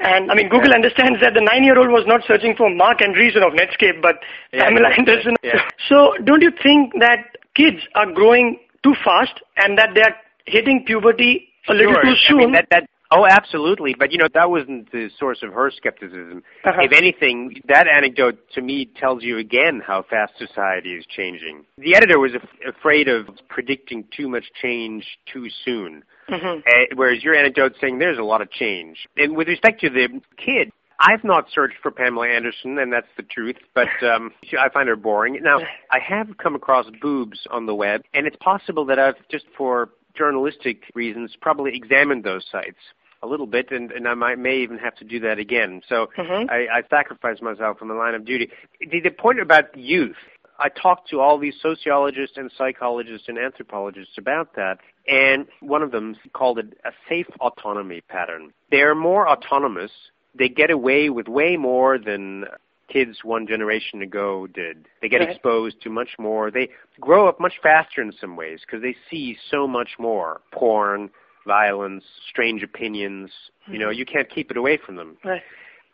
And 0.00 0.30
I 0.30 0.34
mean, 0.36 0.48
Google 0.48 0.72
understands 0.72 1.18
that 1.20 1.34
the 1.34 1.40
nine-year-old 1.40 1.88
was 1.90 2.04
not 2.06 2.20
searching 2.24 2.54
for 2.56 2.70
Marc 2.72 3.00
Andreessen 3.00 3.42
of 3.44 3.52
Netscape, 3.54 4.00
but 4.00 4.20
Yeah, 4.52 4.62
Pamela 4.64 4.90
yeah, 4.90 4.96
Anderson. 4.96 5.34
yeah. 5.42 5.68
So 5.88 6.14
don't 6.24 6.40
you 6.40 6.52
think 6.62 6.92
that 7.00 7.34
kids 7.56 7.78
are 7.96 8.06
growing 8.12 8.60
too 8.84 8.94
fast 9.04 9.40
and 9.56 9.76
that 9.76 9.90
they 9.96 10.02
are 10.02 10.14
hitting 10.46 10.84
puberty 10.86 11.48
a 11.68 11.74
little 11.74 11.94
Sure. 11.94 12.02
too 12.04 12.10
I 12.10 12.28
soon? 12.28 12.38
mean, 12.38 12.52
that, 12.52 12.66
that, 12.70 12.88
oh, 13.10 13.26
absolutely. 13.28 13.94
But, 13.98 14.12
you 14.12 14.18
know, 14.18 14.28
that 14.34 14.50
wasn't 14.50 14.90
the 14.92 15.10
source 15.18 15.42
of 15.42 15.52
her 15.52 15.70
skepticism. 15.70 16.42
Uh-huh. 16.64 16.82
If 16.82 16.92
anything, 16.92 17.60
that 17.68 17.86
anecdote 17.86 18.38
to 18.54 18.62
me 18.62 18.86
tells 18.98 19.22
you 19.22 19.38
again 19.38 19.82
how 19.84 20.04
fast 20.08 20.32
society 20.38 20.94
is 20.94 21.04
changing. 21.06 21.64
The 21.78 21.96
editor 21.96 22.18
was 22.18 22.32
af- 22.34 22.74
afraid 22.76 23.08
of 23.08 23.28
predicting 23.48 24.04
too 24.16 24.28
much 24.28 24.44
change 24.60 25.06
too 25.32 25.48
soon. 25.64 26.04
Mhm. 26.28 26.58
Uh, 26.58 26.94
whereas 26.94 27.24
your 27.24 27.34
anecdote 27.34 27.72
saying 27.80 27.98
there's 27.98 28.18
a 28.18 28.22
lot 28.22 28.42
of 28.42 28.50
change. 28.50 29.06
And 29.16 29.34
with 29.34 29.48
respect 29.48 29.80
to 29.80 29.88
the 29.88 30.20
kid, 30.36 30.70
I've 31.00 31.22
not 31.24 31.46
searched 31.54 31.76
for 31.80 31.90
Pamela 31.90 32.28
Anderson, 32.28 32.78
and 32.78 32.92
that's 32.92 33.06
the 33.16 33.22
truth, 33.22 33.56
but 33.74 33.88
um, 34.02 34.32
I 34.58 34.68
find 34.68 34.88
her 34.88 34.96
boring. 34.96 35.38
Now, 35.42 35.58
I 35.90 35.98
have 36.00 36.36
come 36.38 36.54
across 36.54 36.86
boobs 37.00 37.46
on 37.50 37.66
the 37.66 37.74
web, 37.74 38.02
and 38.14 38.26
it's 38.26 38.36
possible 38.36 38.84
that 38.86 38.98
I've, 38.98 39.16
just 39.30 39.46
for 39.56 39.90
journalistic 40.18 40.82
reasons, 40.94 41.36
probably 41.40 41.76
examined 41.76 42.24
those 42.24 42.44
sites 42.50 42.80
a 43.22 43.26
little 43.26 43.46
bit, 43.46 43.70
and, 43.70 43.90
and 43.92 44.06
I 44.06 44.14
might, 44.14 44.38
may 44.38 44.58
even 44.58 44.78
have 44.78 44.94
to 44.96 45.04
do 45.04 45.18
that 45.20 45.38
again. 45.38 45.82
So 45.88 46.08
Mhm. 46.18 46.50
I, 46.50 46.78
I 46.78 46.82
sacrifice 46.90 47.40
myself 47.40 47.78
from 47.78 47.88
the 47.88 47.94
line 47.94 48.14
of 48.14 48.24
duty. 48.24 48.50
The, 48.80 49.00
the 49.00 49.10
point 49.10 49.40
about 49.40 49.76
youth, 49.76 50.16
I 50.58 50.68
talked 50.68 51.08
to 51.10 51.20
all 51.20 51.38
these 51.38 51.54
sociologists 51.60 52.36
and 52.36 52.50
psychologists 52.56 53.28
and 53.28 53.38
anthropologists 53.38 54.18
about 54.18 54.54
that, 54.54 54.78
and 55.08 55.46
one 55.60 55.82
of 55.82 55.90
them 55.90 56.16
called 56.32 56.58
it 56.58 56.78
a 56.84 56.90
safe 57.08 57.26
autonomy 57.40 58.02
pattern. 58.02 58.52
They're 58.70 58.94
more 58.94 59.28
autonomous 59.28 59.92
they 60.38 60.48
get 60.48 60.70
away 60.70 61.10
with 61.10 61.28
way 61.28 61.56
more 61.56 61.98
than 61.98 62.44
kids 62.88 63.18
one 63.22 63.46
generation 63.46 64.02
ago 64.02 64.46
did. 64.46 64.86
They 65.00 65.08
get 65.08 65.20
Right. 65.20 65.30
exposed 65.30 65.80
to 65.82 65.90
much 65.90 66.18
more. 66.18 66.50
They 66.50 66.70
grow 67.00 67.28
up 67.28 67.38
much 67.38 67.58
faster 67.62 68.02
in 68.02 68.12
some 68.12 68.36
ways 68.36 68.60
because 68.62 68.82
they 68.82 68.96
see 69.10 69.36
so 69.50 69.66
much 69.66 69.98
more 69.98 70.40
porn, 70.52 71.10
violence, 71.46 72.04
strange 72.28 72.62
opinions. 72.62 73.30
You 73.66 73.78
know, 73.78 73.88
hmm. 73.88 73.98
you 73.98 74.06
can't 74.06 74.28
keep 74.28 74.50
it 74.50 74.56
away 74.56 74.78
from 74.78 74.96
them. 74.96 75.16
Right. 75.24 75.42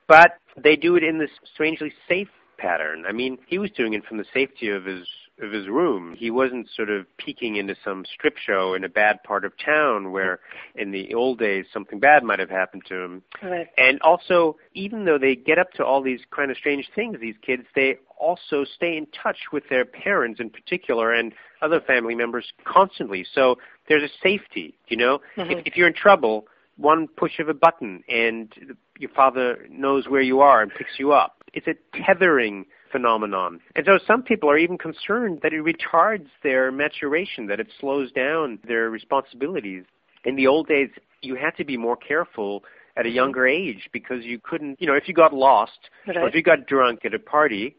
But 0.07 0.39
they 0.57 0.77
do 0.77 0.97
it 0.97 1.03
in 1.03 1.19
this 1.19 1.31
strangely 1.53 1.93
safe 2.09 2.29
pattern. 2.59 3.05
I 3.07 3.13
mean, 3.13 3.39
he 3.47 3.59
was 3.59 3.71
doing 3.73 3.95
it 3.95 4.05
from 4.05 4.19
the 4.19 4.25
safety 4.33 4.69
of 4.69 4.85
his 4.85 5.07
of 5.41 5.53
his 5.53 5.67
room. 5.69 6.15
He 6.17 6.31
wasn't 6.31 6.69
sort 6.75 6.91
of 6.91 7.07
peeking 7.17 7.57
into 7.57 7.75
some 7.85 8.05
strip 8.13 8.37
show 8.37 8.75
in 8.75 8.85
a 8.85 8.89
bad 8.89 9.23
part 9.25 9.45
of 9.45 9.53
town 9.59 10.13
where 10.13 10.41
in 10.77 10.93
the 10.93 11.15
old 11.15 11.39
days 11.39 11.67
something 11.73 11.99
bad 11.99 12.23
might 12.23 12.39
have 12.39 12.51
happened 12.51 12.83
to 12.89 12.95
him. 12.95 13.23
Right. 13.43 13.67
And 13.77 14.01
also, 14.03 14.57
even 14.75 15.05
though 15.05 15.19
they 15.19 15.35
get 15.35 15.59
up 15.59 15.73
to 15.73 15.85
all 15.85 16.03
these 16.03 16.21
kind 16.35 16.51
of 16.51 16.57
strange 16.57 16.89
things, 16.95 17.19
these 17.21 17.35
kids, 17.43 17.65
they 17.75 17.97
also 18.19 18.65
stay 18.65 18.97
in 18.97 19.07
touch 19.07 19.39
with 19.53 19.65
their 19.69 19.85
parents 19.85 20.41
in 20.41 20.51
particular 20.51 21.13
and 21.13 21.33
other 21.63 21.81
family 21.81 22.15
members 22.15 22.47
constantly. 22.65 23.27
So 23.35 23.57
there's 23.89 24.03
a 24.03 24.13
safety, 24.23 24.77
you 24.89 24.97
know? 24.97 25.21
Mhm. 25.37 25.51
If, 25.51 25.67
if 25.67 25.77
you're 25.77 25.89
in 25.89 25.95
trouble, 25.95 26.47
one 26.77 27.09
push 27.09 27.39
of 27.39 27.49
a 27.49 27.55
button 27.55 28.03
and 28.09 28.53
your 28.99 29.11
father 29.11 29.67
knows 29.71 30.07
where 30.09 30.23
you 30.23 30.41
are 30.41 30.63
and 30.63 30.73
picks 30.77 30.99
you 30.99 31.13
up. 31.13 31.43
It's 31.53 31.67
a 31.67 31.75
tethering 32.05 32.67
phenomenon. 32.91 33.61
And 33.77 33.87
so 33.87 33.99
some 34.07 34.23
people 34.23 34.51
are 34.51 34.59
even 34.59 34.79
concerned 34.79 35.41
that 35.43 35.53
it 35.53 35.65
retards 35.65 36.29
their 36.43 36.71
maturation, 36.71 37.47
that 37.47 37.61
it 37.61 37.69
slows 37.81 38.13
down 38.13 38.59
their 38.67 38.91
responsibilities. 38.91 39.85
In 40.25 40.37
the 40.37 40.47
old 40.47 40.69
days, 40.69 40.91
you 41.21 41.37
had 41.37 41.57
to 41.57 41.65
be 41.65 41.77
more 41.77 41.97
careful 41.97 42.65
at 42.97 43.07
a 43.07 43.11
younger 43.11 43.47
age 43.47 43.89
because 43.93 44.25
you 44.25 44.39
couldn't, 44.39 44.81
you 44.81 44.87
know, 44.87 44.95
if 44.95 45.09
you 45.09 45.15
got 45.15 45.33
lost 45.33 45.91
or 46.07 46.29
if 46.29 46.35
you 46.35 46.43
got 46.43 46.67
drunk 46.67 47.01
at 47.05 47.15
a 47.15 47.19
party, 47.19 47.77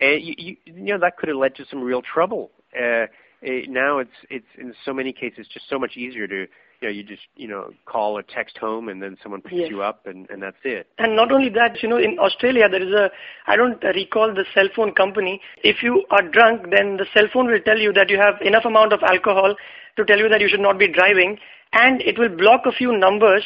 and 0.00 0.22
you, 0.22 0.34
you, 0.38 0.56
you 0.66 0.92
know, 0.92 0.98
that 0.98 1.16
could 1.16 1.28
have 1.28 1.38
led 1.38 1.54
to 1.56 1.64
some 1.70 1.82
real 1.82 2.02
trouble. 2.02 2.50
Uh, 2.76 3.06
eh, 3.42 3.62
now 3.68 3.98
it's 3.98 4.10
it's 4.30 4.46
in 4.58 4.74
so 4.84 4.92
many 4.92 5.12
cases 5.12 5.46
just 5.52 5.68
so 5.68 5.78
much 5.78 5.96
easier 5.96 6.26
to 6.26 6.46
you 6.84 6.90
know 6.90 6.94
you 6.94 7.02
just 7.02 7.22
you 7.36 7.48
know 7.48 7.72
call 7.86 8.16
or 8.18 8.22
text 8.22 8.58
home 8.58 8.88
and 8.88 9.02
then 9.02 9.16
someone 9.22 9.40
picks 9.40 9.54
Yes. 9.54 9.70
you 9.70 9.82
up 9.82 10.06
and 10.06 10.28
and 10.30 10.42
that's 10.42 10.56
it. 10.64 10.86
And 10.98 11.16
not 11.16 11.32
only 11.32 11.48
that, 11.50 11.82
you 11.82 11.88
know, 11.88 11.96
in 11.96 12.18
Australia 12.18 12.68
there 12.68 12.82
is 12.82 12.92
a, 12.92 13.10
I 13.46 13.56
don't 13.56 13.82
recall 13.82 14.34
the 14.34 14.44
cell 14.54 14.68
phone 14.76 14.92
company. 14.92 15.40
If 15.62 15.82
you 15.82 16.04
are 16.10 16.22
drunk, 16.22 16.70
then 16.70 16.96
the 16.98 17.06
cell 17.14 17.28
phone 17.32 17.46
will 17.46 17.60
tell 17.60 17.78
you 17.78 17.92
that 17.94 18.10
you 18.10 18.18
have 18.18 18.34
enough 18.42 18.64
amount 18.64 18.92
of 18.92 19.02
alcohol 19.02 19.54
to 19.96 20.04
tell 20.04 20.18
you 20.18 20.28
that 20.28 20.40
you 20.40 20.48
should 20.48 20.60
not 20.60 20.78
be 20.78 20.88
driving, 20.88 21.38
and 21.72 22.02
it 22.02 22.18
will 22.18 22.28
block 22.28 22.62
a 22.66 22.72
few 22.72 22.96
numbers 22.96 23.44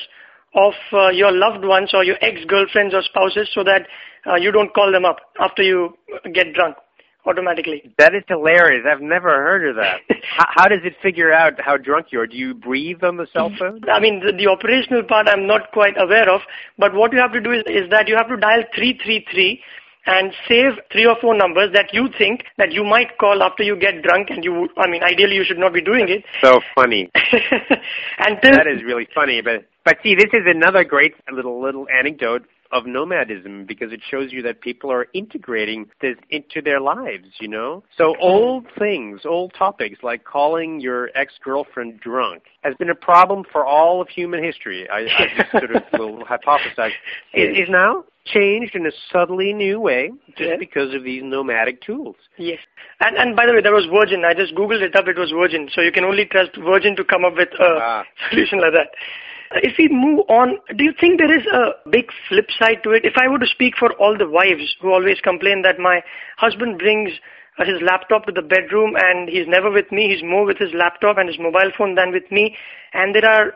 of 0.55 0.73
uh, 0.93 1.09
your 1.09 1.31
loved 1.31 1.65
ones 1.65 1.91
or 1.93 2.03
your 2.03 2.17
ex-girlfriends 2.23 2.95
or 2.95 3.03
spouses 3.03 3.49
so 3.55 3.63
that 3.63 3.87
uh, 4.27 4.35
you 4.35 4.51
don't 4.51 4.73
call 4.75 4.91
them 4.91 5.05
up 5.05 5.19
after 5.39 5.63
you 5.63 5.97
get 6.33 6.55
drunk 6.55 6.77
automatically. 7.29 7.93
That 7.99 8.15
is 8.15 8.23
hilarious. 8.27 8.85
I've 8.91 9.03
never 9.03 9.29
heard 9.29 9.69
of 9.69 9.77
that. 9.77 10.01
how, 10.37 10.47
how 10.49 10.69
does 10.69 10.81
it 10.85 10.95
figure 11.03 11.33
out 11.33 11.61
how 11.61 11.77
drunk 11.77 12.07
you 12.11 12.21
are? 12.21 12.27
Do 12.27 12.37
you 12.37 12.55
breathe 12.55 13.05
on 13.05 13.17
the 13.17 13.27
cell 13.33 13.51
phone? 13.59 13.83
I 13.91 14.01
mean, 14.01 14.21
the, 14.21 14.33
the 14.33 14.49
operational 14.49 15.03
part 15.03 15.29
I'm 15.29 15.47
not 15.47 15.73
quite 15.73 15.95
aware 15.99 16.29
of, 16.31 16.41
but 16.79 16.95
what 16.95 17.13
you 17.13 17.19
have 17.19 17.33
to 17.33 17.41
do 17.41 17.53
is, 17.53 17.63
is 17.67 17.91
that 17.91 18.09
you 18.09 18.17
have 18.17 18.29
to 18.29 18.37
dial 18.37 18.63
333 18.75 19.61
and 20.07 20.33
save 20.49 20.73
three 20.91 21.07
or 21.07 21.17
four 21.21 21.37
numbers 21.37 21.71
that 21.75 21.93
you 21.93 22.09
think 22.17 22.45
that 22.57 22.73
you 22.73 22.83
might 22.83 23.19
call 23.19 23.43
after 23.43 23.63
you 23.63 23.77
get 23.77 24.03
drunk 24.03 24.31
and 24.31 24.43
you, 24.43 24.69
I 24.77 24.89
mean, 24.89 25.03
ideally 25.03 25.35
you 25.35 25.45
should 25.45 25.59
not 25.59 25.75
be 25.75 25.83
doing 25.83 26.09
it. 26.09 26.25
So 26.43 26.61
funny. 26.75 27.11
and 27.15 28.39
That 28.43 28.67
is 28.67 28.83
really 28.83 29.07
funny. 29.15 29.43
But 29.43 29.69
but 29.85 29.97
see, 30.03 30.15
this 30.15 30.29
is 30.33 30.45
another 30.45 30.85
great 30.85 31.15
little 31.33 31.63
little 31.63 31.87
anecdote 31.89 32.45
of 32.71 32.85
nomadism 32.87 33.65
because 33.67 33.93
it 33.93 34.01
shows 34.11 34.33
you 34.33 34.43
that 34.43 34.61
people 34.61 34.91
are 34.93 35.07
integrating 35.15 35.87
this 36.01 36.17
into 36.31 36.61
their 36.63 36.81
lives. 36.81 37.27
You 37.41 37.49
know, 37.49 37.85
so 37.97 38.15
old 38.21 38.67
things, 38.79 39.21
old 39.25 39.53
topics 39.59 40.01
like 40.03 40.25
calling 40.25 40.81
your 40.81 41.11
ex 41.15 41.35
girlfriend 41.43 42.01
drunk 42.01 42.43
has 42.63 42.75
been 42.77 42.91
a 42.91 42.95
problem 42.95 43.45
for 43.51 43.65
all 43.65 44.01
of 44.01 44.09
human 44.09 44.43
history. 44.43 44.89
I, 44.91 45.01
I 45.01 45.27
just 45.37 45.51
sort 45.53 45.75
of 45.77 45.83
will 45.99 46.25
hypothesize 46.31 46.93
it 47.33 47.57
is 47.59 47.69
now 47.71 48.05
changed 48.27 48.75
in 48.75 48.85
a 48.87 48.91
subtly 49.11 49.55
new 49.55 49.81
way 49.81 50.11
just 50.37 50.41
Yeah. 50.51 50.57
because 50.59 50.93
of 50.95 51.03
these 51.05 51.23
nomadic 51.25 51.81
tools. 51.81 52.17
Yes. 52.37 52.59
And, 53.01 53.17
and 53.17 53.35
by 53.35 53.47
the 53.47 53.55
way, 53.55 53.63
that 53.63 53.73
was 53.73 53.87
Virgin. 53.91 54.23
I 54.25 54.35
just 54.35 54.55
Googled 54.55 54.83
it 54.83 54.95
up. 54.95 55.07
It 55.09 55.17
was 55.17 55.31
Virgin. 55.31 55.71
So 55.75 55.81
you 55.81 55.91
can 55.93 56.05
only 56.05 56.27
trust 56.27 56.51
Virgin 56.57 56.95
to 56.97 57.05
come 57.05 57.25
up 57.25 57.37
with 57.37 57.49
a 57.59 57.79
Ah. 57.81 58.05
solution 58.31 58.61
like 58.61 58.73
that. 58.75 58.89
If 59.53 59.79
we 59.79 59.89
move 59.89 60.21
on, 60.29 60.59
do 60.77 60.85
you 60.85 60.93
think 60.99 61.19
there 61.19 61.35
is 61.35 61.47
a 61.47 61.89
big 61.91 62.11
flip 62.29 62.49
side 62.59 62.83
to 62.85 62.91
it? 62.91 63.05
If 63.05 63.15
I 63.17 63.29
were 63.29 63.39
to 63.39 63.47
speak 63.47 63.75
for 63.79 63.93
all 63.95 64.17
the 64.17 64.29
wives 64.29 64.77
who 64.81 64.93
always 64.93 65.21
complain 65.21 65.63
that 65.63 65.79
my 65.79 66.03
husband 66.37 66.79
brings 66.79 67.13
uh, 67.59 67.65
his 67.65 67.81
laptop 67.83 68.27
to 68.27 68.33
the 68.33 68.43
bedroom 68.43 68.95
and 68.97 69.29
he's 69.29 69.49
never 69.49 69.71
with 69.71 69.91
me, 69.91 70.13
he's 70.13 70.23
more 70.23 70.45
with 70.45 70.59
his 70.59 70.73
laptop 70.75 71.17
and 71.19 71.29
his 71.29 71.39
mobile 71.39 71.73
phone 71.77 71.95
than 71.95 72.13
with 72.13 72.31
me. 72.31 72.57
And 72.93 73.15
there 73.15 73.25
are 73.25 73.55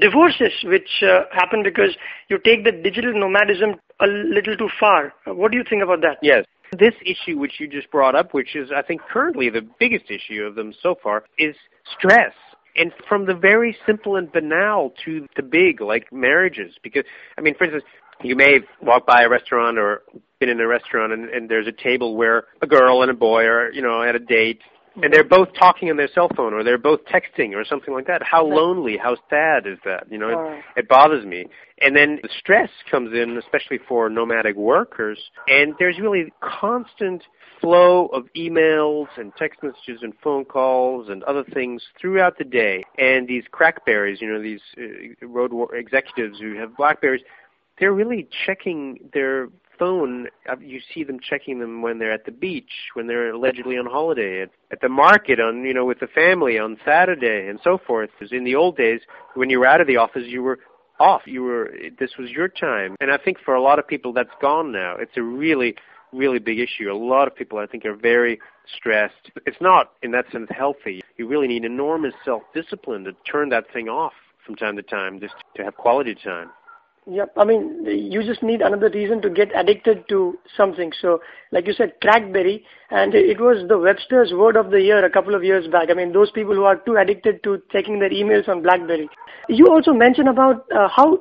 divorces 0.00 0.52
which 0.64 1.02
uh, 1.02 1.24
happen 1.32 1.62
because 1.62 1.96
you 2.28 2.38
take 2.38 2.64
the 2.64 2.72
digital 2.72 3.12
nomadism 3.12 3.74
a 4.00 4.06
little 4.06 4.56
too 4.56 4.70
far. 4.78 5.12
What 5.26 5.50
do 5.50 5.58
you 5.58 5.64
think 5.68 5.82
about 5.82 6.00
that? 6.02 6.18
Yes. 6.22 6.44
This 6.78 6.94
issue 7.04 7.38
which 7.38 7.60
you 7.60 7.68
just 7.68 7.90
brought 7.90 8.14
up, 8.14 8.34
which 8.34 8.56
is 8.56 8.70
I 8.74 8.82
think 8.82 9.00
currently 9.12 9.50
the 9.50 9.66
biggest 9.78 10.10
issue 10.10 10.42
of 10.42 10.54
them 10.54 10.72
so 10.82 10.96
far, 11.02 11.24
is 11.38 11.54
stress. 11.98 12.32
And 12.76 12.92
from 13.08 13.26
the 13.26 13.34
very 13.34 13.76
simple 13.86 14.16
and 14.16 14.30
banal 14.30 14.92
to 15.04 15.28
the 15.36 15.42
big, 15.42 15.80
like 15.80 16.12
marriages. 16.12 16.74
Because, 16.82 17.04
I 17.38 17.40
mean, 17.40 17.54
for 17.54 17.64
instance, 17.64 17.84
you 18.22 18.36
may 18.36 18.60
walk 18.80 19.06
by 19.06 19.22
a 19.22 19.28
restaurant 19.28 19.78
or 19.78 20.02
been 20.40 20.48
in 20.48 20.60
a 20.60 20.66
restaurant 20.66 21.12
and, 21.12 21.28
and 21.28 21.48
there's 21.48 21.66
a 21.66 21.72
table 21.72 22.16
where 22.16 22.44
a 22.62 22.66
girl 22.66 23.02
and 23.02 23.10
a 23.10 23.14
boy 23.14 23.44
are, 23.44 23.70
you 23.72 23.82
know, 23.82 24.02
at 24.02 24.14
a 24.14 24.18
date 24.18 24.60
and 25.02 25.12
they're 25.12 25.24
both 25.24 25.48
talking 25.58 25.90
on 25.90 25.96
their 25.96 26.08
cell 26.14 26.28
phone 26.36 26.52
or 26.54 26.62
they're 26.62 26.78
both 26.78 27.00
texting 27.06 27.54
or 27.54 27.64
something 27.64 27.92
like 27.92 28.06
that. 28.06 28.22
How 28.22 28.44
lonely, 28.44 28.96
how 28.96 29.16
sad 29.28 29.66
is 29.66 29.78
that? 29.84 30.10
You 30.10 30.18
know, 30.18 30.30
Oh. 30.34 30.52
it, 30.76 30.80
it 30.80 30.88
bothers 30.88 31.24
me. 31.24 31.46
And 31.80 31.96
then 31.96 32.20
the 32.22 32.28
stress 32.38 32.70
comes 32.90 33.12
in, 33.12 33.36
especially 33.36 33.78
for 33.88 34.08
nomadic 34.08 34.54
workers, 34.56 35.18
and 35.48 35.74
there's 35.78 35.98
really 35.98 36.32
constant 36.40 37.24
flow 37.60 38.06
of 38.06 38.24
emails 38.36 39.06
and 39.16 39.34
text 39.36 39.62
messages 39.62 40.00
and 40.02 40.12
phone 40.22 40.44
calls 40.44 41.08
and 41.08 41.22
other 41.24 41.44
things 41.52 41.82
throughout 42.00 42.38
the 42.38 42.44
day. 42.44 42.84
And 42.98 43.26
these 43.26 43.44
crackberries, 43.52 44.20
you 44.20 44.32
know, 44.32 44.40
these 44.40 44.60
uh, 44.78 45.26
road 45.26 45.52
war 45.52 45.74
executives 45.74 46.38
who 46.38 46.56
have 46.56 46.76
blackberries, 46.76 47.22
they're 47.80 47.92
really 47.92 48.28
checking 48.46 49.10
their 49.12 49.48
phone. 49.78 50.28
Uh, 50.48 50.56
You 50.60 50.80
see 50.92 51.04
them 51.04 51.18
checking 51.20 51.58
them 51.58 51.82
when 51.82 51.98
they're 51.98 52.12
at 52.12 52.24
the 52.24 52.32
beach, 52.32 52.72
when 52.94 53.06
they're 53.06 53.30
allegedly 53.30 53.76
on 53.78 53.86
holiday, 53.86 54.42
at, 54.42 54.50
at 54.70 54.80
the 54.80 54.88
market, 54.88 55.40
on 55.40 55.64
you 55.64 55.74
know, 55.74 55.84
with 55.84 56.00
the 56.00 56.06
family 56.06 56.58
on 56.58 56.78
Saturday, 56.84 57.48
and 57.48 57.58
so 57.62 57.78
forth. 57.78 58.10
'Cause 58.18 58.32
in 58.32 58.44
the 58.44 58.54
old 58.54 58.76
days, 58.76 59.00
when 59.34 59.50
you 59.50 59.58
were 59.60 59.66
out 59.66 59.80
of 59.80 59.86
the 59.86 59.96
office, 59.96 60.26
you 60.26 60.42
were 60.42 60.58
off. 61.00 61.22
You 61.26 61.42
were. 61.42 61.72
This 61.98 62.16
was 62.16 62.30
your 62.30 62.48
time, 62.48 62.96
and 63.00 63.10
I 63.10 63.16
think 63.16 63.38
for 63.40 63.54
a 63.54 63.60
lot 63.60 63.78
of 63.78 63.86
people, 63.86 64.12
that's 64.12 64.34
gone 64.40 64.70
now. 64.70 64.96
It's 64.96 65.16
a 65.16 65.22
really, 65.22 65.74
really 66.12 66.38
big 66.38 66.60
issue. 66.60 66.90
A 66.90 66.94
lot 66.94 67.26
of 67.26 67.34
people, 67.34 67.58
I 67.58 67.66
think, 67.66 67.84
are 67.84 67.94
very 67.94 68.38
stressed. 68.76 69.30
It's 69.44 69.60
not, 69.60 69.92
in 70.02 70.12
that 70.12 70.30
sense, 70.30 70.48
healthy. 70.50 71.02
You 71.16 71.26
really 71.26 71.48
need 71.48 71.64
enormous 71.64 72.14
self-discipline 72.24 73.04
to 73.04 73.12
turn 73.30 73.48
that 73.50 73.70
thing 73.72 73.88
off 73.88 74.14
from 74.46 74.54
time 74.54 74.76
to 74.76 74.82
time, 74.82 75.20
just 75.20 75.34
to 75.56 75.64
have 75.64 75.76
quality 75.76 76.14
time. 76.14 76.50
Yep. 77.06 77.32
I 77.36 77.44
mean, 77.44 77.84
you 77.84 78.22
just 78.22 78.42
need 78.42 78.62
another 78.62 78.88
reason 78.88 79.20
to 79.22 79.28
get 79.28 79.48
addicted 79.54 80.08
to 80.08 80.38
something. 80.56 80.90
So, 81.02 81.20
like 81.52 81.66
you 81.66 81.74
said, 81.74 81.92
crackberry, 82.02 82.62
and 82.90 83.14
it 83.14 83.38
was 83.38 83.68
the 83.68 83.78
Webster's 83.78 84.32
Word 84.32 84.56
of 84.56 84.70
the 84.70 84.80
Year 84.80 85.04
a 85.04 85.10
couple 85.10 85.34
of 85.34 85.44
years 85.44 85.66
back. 85.68 85.90
I 85.90 85.94
mean, 85.94 86.12
those 86.12 86.30
people 86.30 86.54
who 86.54 86.64
are 86.64 86.76
too 86.76 86.96
addicted 86.96 87.42
to 87.44 87.62
checking 87.70 87.98
their 87.98 88.08
emails 88.08 88.48
on 88.48 88.62
BlackBerry. 88.62 89.10
You 89.50 89.66
also 89.66 89.92
mentioned 89.92 90.28
about 90.28 90.64
uh, 90.74 90.88
how 90.88 91.18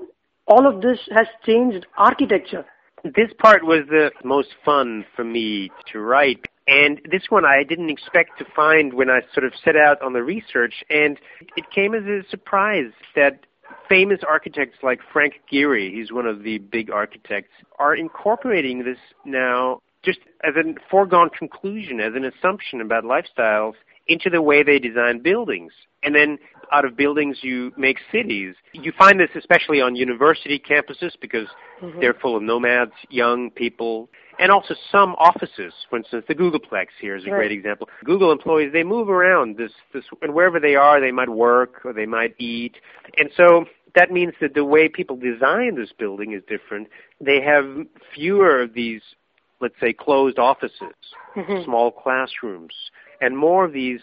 all 0.47 0.67
of 0.67 0.81
this 0.81 0.99
has 1.11 1.27
changed 1.45 1.85
architecture. 1.97 2.65
This 3.03 3.31
part 3.37 3.65
was 3.65 3.81
the 3.89 4.11
most 4.23 4.49
fun 4.63 5.05
for 5.15 5.25
me 5.25 5.69
to 5.91 5.99
write. 5.99 6.45
And 6.65 7.01
this 7.11 7.23
one 7.27 7.43
I 7.43 7.63
didn't 7.67 7.89
expect 7.89 8.39
to 8.39 8.45
find 8.55 8.93
when 8.93 9.09
I 9.09 9.19
sort 9.33 9.45
of 9.45 9.51
set 9.65 9.75
out 9.75 10.01
on 10.01 10.13
the 10.13 10.23
research. 10.23 10.75
And 10.89 11.19
it 11.57 11.65
came 11.75 11.93
as 11.93 12.03
a 12.03 12.21
surprise 12.29 12.93
that 13.17 13.45
famous 13.89 14.19
architects 14.27 14.79
like 14.83 14.99
Frank 15.11 15.41
Gehry, 15.51 15.93
he's 15.93 16.11
one 16.11 16.25
of 16.25 16.43
the 16.43 16.57
big 16.57 16.91
architects, 16.91 17.51
are 17.79 17.95
incorporating 17.95 18.83
this 18.83 18.97
now 19.25 19.79
just 20.03 20.19
as 20.43 20.53
a 20.55 20.73
foregone 20.89 21.29
conclusion, 21.29 21.99
as 21.99 22.13
an 22.15 22.25
assumption 22.25 22.81
about 22.81 23.03
lifestyles 23.03 23.73
into 24.07 24.29
the 24.29 24.41
way 24.41 24.63
they 24.63 24.79
design 24.79 25.19
buildings. 25.19 25.71
And 26.03 26.13
then 26.13 26.37
out 26.73 26.85
of 26.85 26.97
buildings 26.97 27.37
you 27.41 27.71
make 27.77 27.97
cities. 28.11 28.55
You 28.73 28.91
find 28.97 29.19
this 29.19 29.29
especially 29.35 29.79
on 29.79 29.95
university 29.95 30.59
campuses 30.59 31.11
because 31.21 31.47
they're 31.99 32.13
full 32.13 32.35
of 32.35 32.41
nomads, 32.43 32.93
young 33.09 33.51
people, 33.51 34.09
and 34.39 34.51
also 34.51 34.73
some 34.91 35.15
offices. 35.19 35.73
For 35.89 35.97
instance, 35.97 36.25
the 36.27 36.33
Googleplex 36.35 36.87
here 36.99 37.15
is 37.15 37.25
a 37.25 37.29
Right. 37.29 37.37
great 37.37 37.51
example. 37.51 37.89
Google 38.03 38.31
employees, 38.31 38.71
they 38.71 38.83
move 38.83 39.09
around 39.09 39.57
this, 39.57 39.71
this, 39.93 40.05
and 40.21 40.33
wherever 40.33 40.59
they 40.59 40.75
are, 40.75 40.99
they 40.99 41.11
might 41.11 41.29
work 41.29 41.85
or 41.85 41.93
they 41.93 42.05
might 42.05 42.33
eat. 42.39 42.75
And 43.17 43.29
so 43.35 43.65
that 43.95 44.11
means 44.11 44.33
that 44.41 44.53
the 44.55 44.65
way 44.65 44.87
people 44.89 45.15
design 45.17 45.75
this 45.75 45.91
building 45.91 46.31
is 46.31 46.41
different. 46.47 46.87
They 47.21 47.41
have 47.41 47.85
fewer 48.15 48.61
of 48.61 48.73
these, 48.73 49.01
let's 49.59 49.79
say, 49.79 49.93
closed 49.93 50.39
offices, 50.39 50.95
Mhm. 51.35 51.63
small 51.65 51.91
classrooms, 51.91 52.73
and 53.23 53.37
more 53.37 53.63
of 53.63 53.71
these 53.71 54.01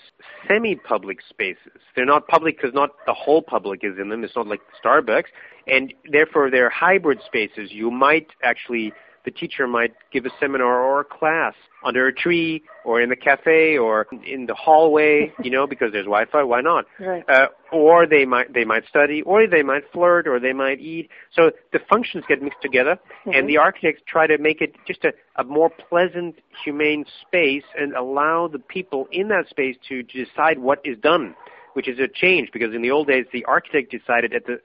semi-public 0.49 1.19
spaces. 1.29 1.83
They're 1.95 2.07
not 2.07 2.27
public 2.27 2.57
because 2.57 2.73
not 2.73 2.91
the 3.05 3.13
whole 3.13 3.43
public 3.43 3.81
is 3.85 3.99
in 4.01 4.09
them. 4.09 4.25
It's 4.25 4.35
not 4.35 4.47
like 4.47 4.61
Starbucks, 4.83 5.27
and 5.67 5.93
therefore 6.11 6.51
they're 6.51 6.71
hybrid 6.71 7.21
spaces. 7.27 7.71
You 7.71 7.91
might 7.91 8.29
actually, 8.43 8.95
the 9.25 9.31
teacher 9.31 9.67
might 9.67 9.93
give 10.13 10.25
a 10.27 10.31
seminar 10.41 10.81
or 10.81 11.01
a 11.01 11.05
class 11.05 11.55
under 11.85 12.07
a 12.07 12.13
tree 12.13 12.63
or 12.85 13.01
in 13.01 13.09
the 13.11 13.17
cafe 13.17 13.77
or 13.77 14.07
in 14.27 14.47
the 14.47 14.55
hallway, 14.55 15.33
you 15.43 15.51
know, 15.51 15.67
because 15.67 15.93
there's 15.93 16.07
Wi-Fi. 16.07 16.43
Why 16.43 16.61
not? 16.61 16.87
Right. 16.99 17.25
Uh, 17.29 17.47
or 17.73 18.07
they 18.07 18.25
might 18.25 18.53
they 18.53 18.65
might 18.65 18.87
study, 18.89 19.23
or 19.23 19.47
they 19.47 19.63
might 19.63 19.85
flirt, 19.93 20.27
or 20.27 20.41
they 20.41 20.53
might 20.53 20.81
eat. 20.81 21.09
So 21.35 21.51
the 21.73 21.81
functions 21.89 22.25
get 22.29 22.43
mixed 22.43 22.63
together, 22.63 22.99
Mhm. 23.27 23.39
and 23.39 23.49
the 23.49 23.59
architects 23.59 24.03
try 24.07 24.27
to 24.27 24.39
make 24.39 24.61
it 24.61 24.75
just 24.87 25.05
a, 25.05 25.13
a 25.37 25.45
more 25.45 25.71
pleasant, 25.71 26.39
humane 26.65 27.05
space, 27.23 27.65
and 27.79 27.95
allow 27.95 28.49
the 28.49 28.59
people 28.59 29.07
in 29.13 29.29
that 29.29 29.49
space 29.49 29.77
to 29.89 30.03
decide 30.03 30.59
what 30.59 30.81
is 30.85 30.99
done, 30.99 31.35
which 31.75 31.89
is 31.89 31.99
a 31.99 32.09
change 32.09 32.51
because 32.53 32.75
in 32.75 32.83
the 32.83 32.91
old 32.91 33.07
days 33.07 33.27
the 33.33 33.45
architect 33.45 33.91
decided 33.91 34.35
at 34.35 34.47
the 34.47 34.61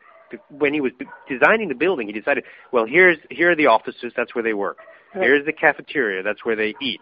when 0.49 0.73
he 0.73 0.81
was 0.81 0.91
designing 1.27 1.69
the 1.69 1.75
building, 1.75 2.07
he 2.07 2.13
decided, 2.13 2.43
well, 2.71 2.85
here's 2.85 3.17
here 3.29 3.51
are 3.51 3.55
the 3.55 3.67
offices, 3.67 4.13
that's 4.15 4.33
where 4.35 4.43
they 4.43 4.53
work. 4.53 4.79
Here's 5.13 5.45
the 5.45 5.53
cafeteria, 5.53 6.23
that's 6.23 6.43
where 6.43 6.57
they 6.57 6.75
eat. 6.81 6.99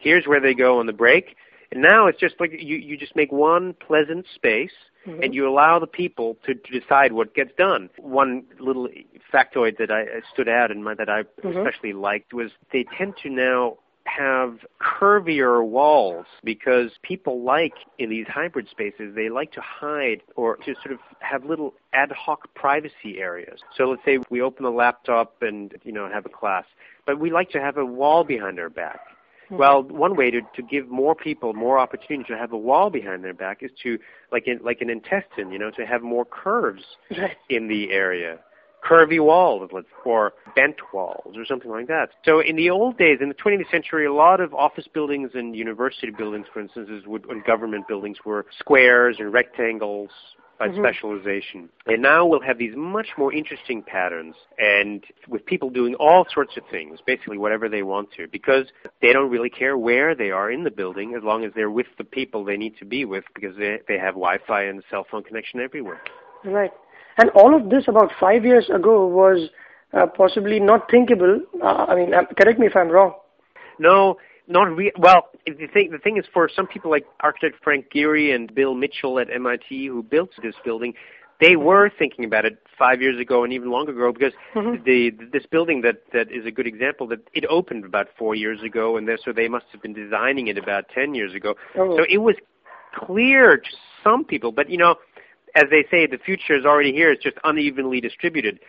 Here's 0.00 0.26
where 0.26 0.40
they 0.40 0.52
go 0.52 0.80
on 0.80 0.86
the 0.86 0.92
break. 0.92 1.36
And 1.70 1.80
now 1.80 2.06
it's 2.08 2.18
just 2.18 2.34
like 2.40 2.50
you, 2.52 2.76
you 2.76 2.96
just 2.96 3.14
make 3.16 3.30
one 3.32 3.74
pleasant 3.74 4.26
space 4.34 4.72
Mhm. 5.06 5.24
and 5.24 5.34
you 5.34 5.48
allow 5.48 5.78
the 5.80 5.86
people 5.86 6.36
to, 6.46 6.54
to 6.54 6.80
decide 6.80 7.12
what 7.12 7.34
gets 7.34 7.50
done. 7.56 7.90
One 7.98 8.44
little 8.60 8.88
factoid 9.32 9.78
that 9.78 9.90
I 9.90 10.04
stood 10.32 10.48
out 10.48 10.70
and 10.70 10.84
my, 10.84 10.94
that 10.94 11.08
I 11.08 11.22
Mhm. 11.42 11.56
especially 11.56 11.92
liked 11.92 12.32
was 12.32 12.52
they 12.72 12.84
tend 12.84 13.16
to 13.22 13.30
now 13.30 13.78
have 14.16 14.58
curvier 14.80 15.64
walls 15.66 16.26
because 16.44 16.90
people 17.02 17.42
like 17.42 17.74
in 17.98 18.10
these 18.10 18.26
hybrid 18.26 18.68
spaces 18.70 19.14
they 19.14 19.28
like 19.28 19.52
to 19.52 19.60
hide 19.60 20.22
or 20.36 20.56
to 20.56 20.74
sort 20.82 20.92
of 20.92 20.98
have 21.20 21.44
little 21.44 21.74
ad 21.92 22.10
hoc 22.12 22.52
privacy 22.54 23.18
areas. 23.18 23.60
So 23.76 23.84
let's 23.84 24.04
say 24.04 24.18
we 24.30 24.40
open 24.42 24.64
a 24.64 24.70
laptop 24.70 25.42
and 25.42 25.74
you 25.84 25.92
know 25.92 26.08
have 26.08 26.26
a 26.26 26.30
class, 26.30 26.64
but 27.06 27.18
we 27.18 27.30
like 27.30 27.50
to 27.50 27.60
have 27.60 27.76
a 27.76 27.84
wall 27.84 28.24
behind 28.24 28.58
our 28.58 28.70
back. 28.70 29.00
Mhm. 29.50 29.58
Well, 29.58 29.82
one 29.82 30.16
way 30.16 30.30
to, 30.30 30.40
to 30.40 30.62
give 30.62 30.88
more 30.88 31.14
people 31.14 31.52
more 31.52 31.78
opportunity 31.78 32.24
to 32.32 32.38
have 32.38 32.52
a 32.52 32.58
wall 32.58 32.90
behind 32.90 33.24
their 33.24 33.34
back 33.34 33.62
is 33.62 33.70
to, 33.82 33.98
like 34.30 34.46
in 34.46 34.58
like 34.62 34.80
an 34.80 34.90
intestine, 34.90 35.52
you 35.52 35.58
know, 35.58 35.70
to 35.72 35.84
have 35.86 36.02
more 36.02 36.24
curves 36.24 36.84
in 37.48 37.68
the 37.68 37.92
area, 37.92 38.38
curvy 38.82 39.20
walls, 39.20 39.70
or 40.04 40.32
bent 40.56 40.76
walls, 40.92 41.34
or 41.36 41.44
something 41.44 41.70
like 41.70 41.86
that. 41.86 42.10
So 42.24 42.40
in 42.40 42.56
the 42.56 42.70
old 42.70 42.98
days, 42.98 43.18
in 43.20 43.28
the 43.28 43.34
20th 43.34 43.70
century, 43.70 44.06
a 44.06 44.12
lot 44.12 44.40
of 44.40 44.52
office 44.54 44.88
buildings 44.92 45.30
and 45.34 45.54
university 45.56 46.10
buildings, 46.10 46.46
for 46.52 46.60
instance, 46.60 46.88
would, 47.06 47.24
and 47.26 47.44
government 47.44 47.86
buildings 47.88 48.18
were 48.24 48.46
squares 48.58 49.16
and 49.18 49.32
rectangles 49.32 50.10
by 50.58 50.68
Mhm. 50.68 50.78
specialization. 50.78 51.68
And 51.86 52.02
now 52.02 52.26
we'll 52.26 52.40
have 52.40 52.58
these 52.58 52.76
much 52.76 53.08
more 53.16 53.32
interesting 53.32 53.82
patterns, 53.82 54.36
and 54.58 55.04
with 55.26 55.44
people 55.46 55.70
doing 55.70 55.94
all 55.96 56.26
sorts 56.26 56.56
of 56.56 56.64
things, 56.66 57.00
basically 57.00 57.38
whatever 57.38 57.68
they 57.68 57.82
want 57.82 58.12
to, 58.12 58.28
because 58.28 58.66
they 59.00 59.12
don't 59.12 59.30
really 59.30 59.50
care 59.50 59.78
where 59.78 60.14
they 60.14 60.30
are 60.30 60.50
in 60.50 60.62
the 60.64 60.70
building 60.70 61.14
as 61.14 61.22
long 61.22 61.44
as 61.44 61.52
they're 61.54 61.70
with 61.70 61.86
the 61.98 62.04
people 62.04 62.44
they 62.44 62.56
need 62.56 62.76
to 62.78 62.84
be 62.84 63.04
with, 63.04 63.24
because 63.34 63.56
they 63.56 63.80
they 63.88 63.98
have 63.98 64.14
Wi-Fi 64.14 64.62
and 64.62 64.82
cell 64.90 65.04
phone 65.04 65.22
connection 65.22 65.60
everywhere. 65.60 66.00
Right. 66.44 66.72
And 67.18 67.30
all 67.30 67.54
of 67.54 67.70
this 67.70 67.84
about 67.88 68.10
five 68.18 68.44
years 68.44 68.68
ago 68.70 69.06
was 69.06 69.50
uh, 69.92 70.06
possibly 70.06 70.58
not 70.60 70.90
thinkable. 70.90 71.40
Uh, 71.62 71.86
I 71.88 71.94
mean, 71.94 72.14
uh, 72.14 72.22
correct 72.38 72.58
me 72.58 72.66
if 72.66 72.76
I'm 72.76 72.88
wrong. 72.88 73.14
No, 73.78 74.16
not 74.48 74.74
re- 74.76 74.92
well. 74.98 75.28
The 75.46 75.66
thing, 75.72 75.90
the 75.90 75.98
thing 75.98 76.16
is, 76.16 76.24
for 76.32 76.48
some 76.54 76.66
people 76.66 76.90
like 76.90 77.04
architect 77.20 77.56
Frank 77.62 77.86
Gehry 77.94 78.34
and 78.34 78.54
Bill 78.54 78.74
Mitchell 78.74 79.18
at 79.18 79.28
MIT, 79.30 79.86
who 79.86 80.02
built 80.02 80.30
this 80.42 80.54
building, 80.64 80.94
they 81.40 81.56
were 81.56 81.90
thinking 81.98 82.24
about 82.24 82.44
it 82.44 82.58
five 82.78 83.02
years 83.02 83.20
ago 83.20 83.42
and 83.42 83.52
even 83.52 83.70
longer 83.70 83.92
ago 83.92 84.12
because 84.12 84.32
Mhm. 84.54 84.84
the 84.84 85.10
this 85.32 85.44
building 85.46 85.80
that 85.82 85.96
that 86.12 86.30
is 86.30 86.46
a 86.46 86.50
good 86.50 86.66
example 86.66 87.06
that 87.08 87.20
it 87.34 87.44
opened 87.46 87.84
about 87.84 88.08
four 88.16 88.34
years 88.34 88.62
ago, 88.62 88.96
and 88.96 89.10
so 89.24 89.32
they 89.32 89.48
must 89.48 89.66
have 89.72 89.82
been 89.82 89.92
designing 89.92 90.46
it 90.46 90.56
about 90.56 90.88
ten 90.88 91.14
years 91.14 91.34
ago. 91.34 91.56
Oh. 91.76 91.96
So 91.96 92.06
it 92.08 92.18
was 92.18 92.36
clear 92.94 93.56
to 93.56 93.70
some 94.02 94.24
people, 94.24 94.52
but 94.52 94.70
you 94.70 94.78
know. 94.78 94.96
As 95.54 95.64
they 95.70 95.84
say, 95.90 96.06
the 96.06 96.18
future 96.18 96.54
is 96.54 96.64
already 96.64 96.92
here. 96.92 97.10
It's 97.12 97.22
just 97.22 97.36
unevenly 97.44 98.00
distributed. 98.00 98.60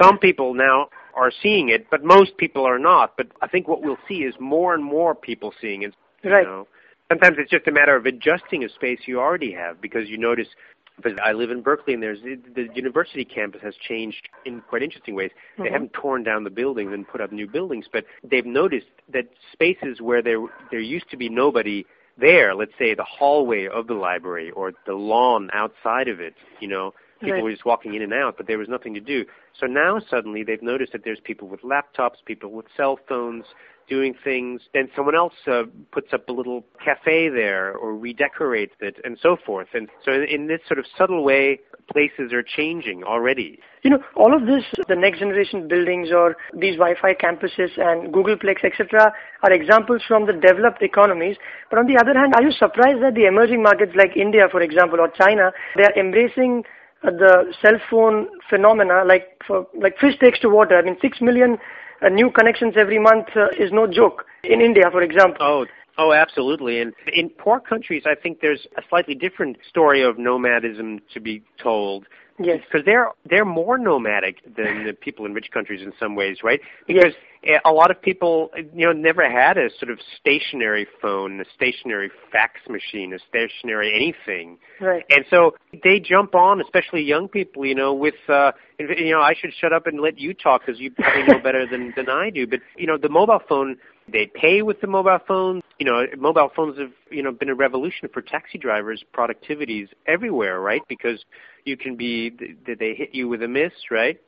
Some 0.00 0.18
people 0.18 0.54
now 0.54 0.88
are 1.14 1.30
seeing 1.42 1.68
it, 1.68 1.86
but 1.90 2.02
most 2.02 2.36
people 2.36 2.64
are 2.66 2.78
not. 2.78 3.16
But 3.16 3.28
I 3.40 3.46
think 3.46 3.68
what 3.68 3.82
we'll 3.82 3.98
see 4.08 4.22
is 4.24 4.34
more 4.40 4.74
and 4.74 4.82
more 4.82 5.14
people 5.14 5.54
seeing 5.60 5.82
it. 5.82 5.94
you 6.22 6.30
Right. 6.30 6.46
know. 6.46 6.68
Sometimes 7.08 7.36
it's 7.38 7.50
just 7.50 7.66
a 7.66 7.72
matter 7.72 7.96
of 7.96 8.06
adjusting 8.06 8.62
a 8.64 8.68
space 8.68 9.00
you 9.06 9.20
already 9.20 9.52
have 9.52 9.80
because 9.80 10.08
you 10.08 10.16
notice. 10.18 10.48
Because 10.96 11.18
I 11.24 11.32
live 11.32 11.50
in 11.50 11.62
Berkeley, 11.62 11.94
and 11.94 12.02
there's 12.02 12.20
the 12.22 12.68
university 12.74 13.24
campus 13.24 13.62
has 13.62 13.74
changed 13.76 14.28
in 14.44 14.60
quite 14.60 14.82
interesting 14.82 15.14
ways. 15.14 15.30
They 15.56 15.64
Mhm. 15.64 15.72
haven't 15.72 15.92
torn 15.94 16.22
down 16.22 16.44
the 16.44 16.50
buildings 16.50 16.92
and 16.92 17.08
put 17.08 17.20
up 17.20 17.32
new 17.32 17.46
buildings, 17.46 17.88
but 17.88 18.04
they've 18.22 18.44
noticed 18.46 18.90
that 19.08 19.26
spaces 19.52 20.00
where 20.00 20.22
there 20.22 20.38
there 20.70 20.80
used 20.80 21.08
to 21.10 21.16
be 21.16 21.28
nobody 21.28 21.84
there, 22.22 22.54
let's 22.54 22.72
say 22.78 22.94
the 22.94 23.04
hallway 23.04 23.66
of 23.66 23.86
the 23.86 23.94
library 23.94 24.50
or 24.52 24.72
the 24.86 24.94
lawn 24.94 25.50
outside 25.52 26.08
of 26.08 26.20
it, 26.20 26.34
you 26.60 26.68
know, 26.68 26.94
people 27.20 27.34
Right. 27.34 27.42
were 27.44 27.50
just 27.50 27.66
walking 27.66 27.94
in 27.94 28.02
and 28.02 28.14
out, 28.14 28.36
but 28.36 28.46
there 28.46 28.58
was 28.58 28.68
nothing 28.68 28.94
to 28.94 29.00
do. 29.00 29.24
So 29.60 29.66
now 29.66 30.00
suddenly 30.10 30.42
they've 30.42 30.62
noticed 30.62 30.92
that 30.92 31.04
there's 31.04 31.20
people 31.20 31.48
with 31.48 31.60
laptops, 31.62 32.16
people 32.24 32.50
with 32.50 32.66
cell 32.76 32.98
phones 33.08 33.44
doing 33.88 34.14
things. 34.24 34.62
Then 34.74 34.88
someone 34.94 35.14
else 35.14 35.34
uh, 35.46 35.64
puts 35.92 36.12
up 36.12 36.28
a 36.28 36.32
little 36.32 36.64
cafe 36.84 37.28
there 37.28 37.74
or 37.74 37.96
redecorates 37.96 38.74
it 38.80 38.96
and 39.04 39.18
so 39.20 39.36
forth. 39.44 39.68
And 39.74 39.88
so 40.04 40.12
in, 40.12 40.46
this 40.46 40.60
sort 40.66 40.78
of 40.78 40.86
subtle 40.98 41.24
way, 41.24 41.60
places 41.90 42.32
are 42.32 42.42
changing 42.42 43.04
already. 43.04 43.58
You 43.82 43.90
know, 43.90 43.98
all 44.16 44.34
of 44.34 44.46
this, 44.46 44.64
the 44.88 44.96
next 44.96 45.18
generation 45.18 45.68
buildings 45.68 46.08
or 46.12 46.36
these 46.52 46.76
Wi-Fi 46.76 47.14
campuses 47.14 47.70
and 47.76 48.12
Googleplex, 48.12 48.64
etc., 48.64 49.12
are 49.42 49.52
examples 49.52 50.02
from 50.06 50.26
the 50.26 50.32
developed 50.32 50.82
economies. 50.82 51.36
But 51.70 51.78
on 51.78 51.86
the 51.86 51.98
other 52.00 52.18
hand, 52.18 52.34
are 52.34 52.42
you 52.42 52.52
surprised 52.52 53.02
that 53.02 53.14
the 53.14 53.26
emerging 53.26 53.62
markets 53.62 53.92
like 53.96 54.16
India, 54.16 54.48
for 54.50 54.62
example, 54.62 55.00
or 55.00 55.08
China, 55.08 55.52
they 55.76 55.84
are 55.84 55.98
embracing 55.98 56.64
uh, 57.04 57.10
the 57.10 57.52
cell 57.60 57.78
phone 57.90 58.28
phenomena 58.48 59.02
like 59.04 59.42
for 59.46 59.66
like 59.74 59.98
fish 59.98 60.14
takes 60.20 60.38
to 60.40 60.48
water? 60.48 60.76
I 60.76 60.82
mean, 60.82 60.96
six 61.00 61.20
million 61.20 61.58
uh, 62.04 62.08
new 62.08 62.30
connections 62.30 62.74
every 62.76 62.98
month 62.98 63.28
uh, 63.36 63.48
is 63.58 63.70
no 63.72 63.86
joke 63.86 64.26
in 64.44 64.60
India, 64.60 64.84
for 64.90 65.02
example. 65.02 65.38
Oh, 65.40 65.66
oh, 65.98 66.12
absolutely. 66.12 66.80
And 66.80 66.92
in 67.12 67.28
poor 67.30 67.60
countries, 67.60 68.02
I 68.06 68.14
think 68.14 68.40
there's 68.40 68.66
a 68.76 68.82
slightly 68.88 69.14
different 69.14 69.58
story 69.68 70.02
of 70.02 70.18
nomadism 70.18 71.00
to 71.14 71.20
be 71.20 71.42
told. 71.62 72.06
Yes. 72.42 72.60
Because 72.70 72.84
they're 72.84 73.08
they're 73.28 73.44
more 73.44 73.78
nomadic 73.78 74.42
than 74.44 74.84
the 74.86 74.92
people 74.92 75.26
in 75.26 75.34
rich 75.34 75.50
countries 75.52 75.82
in 75.82 75.92
some 75.98 76.14
ways, 76.14 76.38
right? 76.42 76.60
Because 76.86 77.12
eh, 77.44 77.58
a 77.64 77.70
lot 77.70 77.90
of 77.90 78.00
people, 78.00 78.50
you 78.74 78.86
know, 78.86 78.92
never 78.92 79.30
had 79.30 79.56
a 79.58 79.68
sort 79.78 79.90
of 79.90 79.98
stationary 80.18 80.86
phone, 81.00 81.40
a 81.40 81.44
stationary 81.54 82.10
fax 82.30 82.60
machine, 82.68 83.12
a 83.12 83.18
stationary 83.28 83.94
anything. 83.94 84.58
Right. 84.80 85.04
And 85.10 85.24
so 85.30 85.54
they 85.84 86.00
jump 86.00 86.34
on, 86.34 86.60
especially 86.60 87.02
young 87.02 87.28
people, 87.28 87.64
you 87.64 87.74
know, 87.74 87.92
with, 87.94 88.14
uh, 88.28 88.52
you 88.78 89.12
know, 89.12 89.20
I 89.20 89.34
should 89.38 89.52
shut 89.60 89.72
up 89.72 89.86
and 89.86 90.00
let 90.00 90.18
you 90.18 90.34
talk 90.34 90.62
because 90.66 90.80
you 90.80 90.90
probably 90.90 91.24
know 91.24 91.38
better 91.42 91.66
than, 91.66 91.92
than 91.96 92.08
I 92.08 92.30
do. 92.30 92.46
But, 92.46 92.60
you 92.76 92.86
know, 92.86 92.98
the 92.98 93.08
mobile 93.08 93.40
phone, 93.48 93.76
they 94.12 94.26
pay 94.26 94.62
with 94.62 94.80
the 94.80 94.86
mobile 94.86 95.18
phones. 95.26 95.62
You 95.78 95.86
know, 95.86 96.06
mobile 96.16 96.50
phones 96.54 96.78
have, 96.78 96.92
you 97.10 97.22
know, 97.22 97.32
been 97.32 97.48
a 97.48 97.54
revolution 97.54 98.08
for 98.12 98.22
taxi 98.22 98.58
drivers' 98.58 99.04
productivities 99.14 99.88
everywhere, 100.06 100.60
right? 100.60 100.82
Because 100.88 101.24
you 101.64 101.76
can 101.76 101.96
be, 101.96 102.30
did 102.30 102.78
they 102.78 102.94
hit 102.94 103.14
you 103.14 103.28
with 103.28 103.42
a 103.42 103.48
miss, 103.48 103.72
right? 103.90 104.20